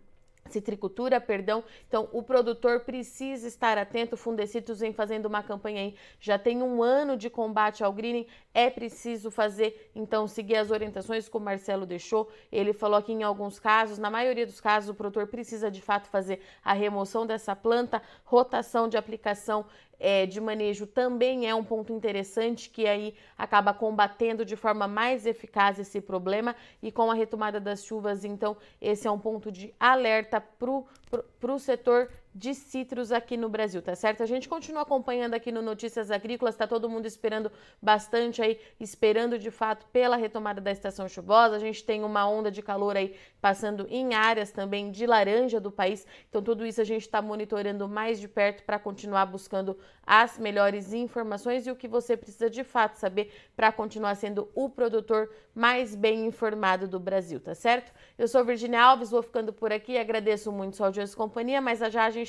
citricultura, 0.52 1.20
perdão. 1.22 1.64
Então, 1.88 2.10
o 2.12 2.22
produtor 2.22 2.82
precisa 2.82 3.48
estar 3.48 3.78
atento. 3.78 4.16
O 4.16 4.18
Fundecitos 4.18 4.80
vem 4.80 4.94
fazendo 4.94 5.26
uma 5.26 5.44
campanha 5.44 5.82
aí, 5.82 5.96
já 6.20 6.38
tem 6.38 6.62
um 6.62 6.84
ano 6.84 7.16
de 7.16 7.30
combate 7.30 7.84
ao 7.84 7.94
greening. 7.94 8.26
É 8.54 8.70
preciso 8.70 9.30
fazer, 9.32 9.92
então, 9.96 10.28
seguir 10.28 10.56
as 10.58 10.72
orientações 10.72 11.30
que 11.30 11.38
o 11.38 11.40
Marcelo 11.40 11.86
deixou. 11.86 12.30
Ele 12.52 12.74
falou 12.74 12.98
aqui 12.98 13.14
em 13.14 13.24
alguns 13.24 13.60
casos, 13.60 13.98
na 13.98 14.10
maioria 14.10 14.46
dos 14.46 14.60
casos, 14.60 14.90
o 14.90 14.94
produtor 14.94 15.28
precisa 15.28 15.70
de 15.70 15.82
fato 15.82 16.08
fazer 16.10 16.42
a 16.64 16.74
remoção 16.74 17.26
dessa 17.26 17.56
planta, 17.56 18.02
rotação 18.26 18.88
de 18.88 18.98
aplicação 18.98 19.66
é, 20.00 20.26
de 20.26 20.40
manejo 20.40 20.88
também 20.88 21.48
é 21.48 21.54
um 21.54 21.64
ponto 21.64 21.92
interessante 21.92 22.70
que 22.70 22.88
aí 22.88 23.14
acaba 23.38 23.74
combatendo 23.74 24.46
de 24.46 24.56
forma 24.56 24.88
mais 24.88 25.26
eficaz 25.26 25.78
esse 25.78 26.00
problema. 26.00 26.56
E 26.82 26.92
com 26.92 27.12
a 27.12 27.14
retomada 27.14 27.60
das 27.60 27.84
chuvas, 27.84 28.24
então 28.24 28.56
esse 28.80 29.08
é 29.08 29.12
um 29.12 29.20
ponto 29.20 29.52
de 29.52 29.74
alerta 29.80 30.40
para 30.40 31.54
o 31.54 31.60
setor 31.60 32.10
de 32.39 32.56
citros 32.56 33.12
aqui 33.12 33.36
no 33.36 33.49
Brasil, 33.49 33.82
tá 33.82 33.93
certo? 33.95 34.23
A 34.23 34.25
gente 34.25 34.47
continua 34.47 34.84
acompanhando 34.84 35.34
aqui 35.34 35.52
no 35.52 35.62
Notícias 35.62 36.10
Agrícolas, 36.10 36.56
tá 36.56 36.65
todo 36.65 36.89
mundo 36.89 37.06
esperando 37.06 37.52
bastante 37.82 38.41
aí, 38.41 38.58
esperando 38.80 39.38
de 39.38 39.52
fato 39.52 39.86
pela 39.88 40.15
retomada 40.15 40.62
da 40.62 40.71
estação 40.71 41.10
chuvosa. 41.10 41.58
A 41.58 41.60
gente 41.60 41.84
tem 41.84 42.02
uma 42.02 42.25
onda 42.30 42.49
de 42.49 42.62
calor 42.62 42.95
aí 42.95 43.13
passando 43.41 43.86
em 43.89 44.13
áreas 44.13 44.52
também 44.54 44.89
de 44.89 45.06
laranja 45.06 45.60
do 45.60 45.69
país. 45.69 46.08
Então 46.30 46.41
tudo 46.41 46.65
isso 46.65 46.80
a 46.80 46.86
gente 46.86 47.02
está 47.02 47.21
monitorando 47.21 47.89
mais 47.89 48.21
de 48.21 48.28
perto 48.30 48.63
para 48.63 48.80
continuar 48.80 49.25
buscando 49.25 49.78
as 50.08 50.39
melhores 50.39 50.93
informações 50.93 51.67
e 51.67 51.71
o 51.71 51.75
que 51.75 51.89
você 51.89 52.15
precisa 52.15 52.49
de 52.49 52.63
fato 52.63 52.95
saber 52.95 53.34
para 53.54 53.69
continuar 53.69 54.15
sendo 54.15 54.49
o 54.56 54.69
produtor 54.69 55.30
mais 55.54 55.93
bem 55.93 56.25
informado 56.25 56.88
do 56.88 56.99
Brasil, 56.99 57.39
tá 57.39 57.54
certo? 57.54 57.91
Eu 58.17 58.28
sou 58.28 58.45
Virginia 58.45 58.82
Alves, 58.82 59.12
vou 59.12 59.21
ficando 59.21 59.52
por 59.52 59.73
aqui, 59.73 59.97
agradeço 59.97 60.52
muito 60.52 60.78
sua 60.78 60.88
audiência 60.88 61.13
e 61.13 61.17
companhia, 61.17 61.60
mas 61.60 61.80
já 61.80 62.06
a 62.06 62.10
gente 62.10 62.29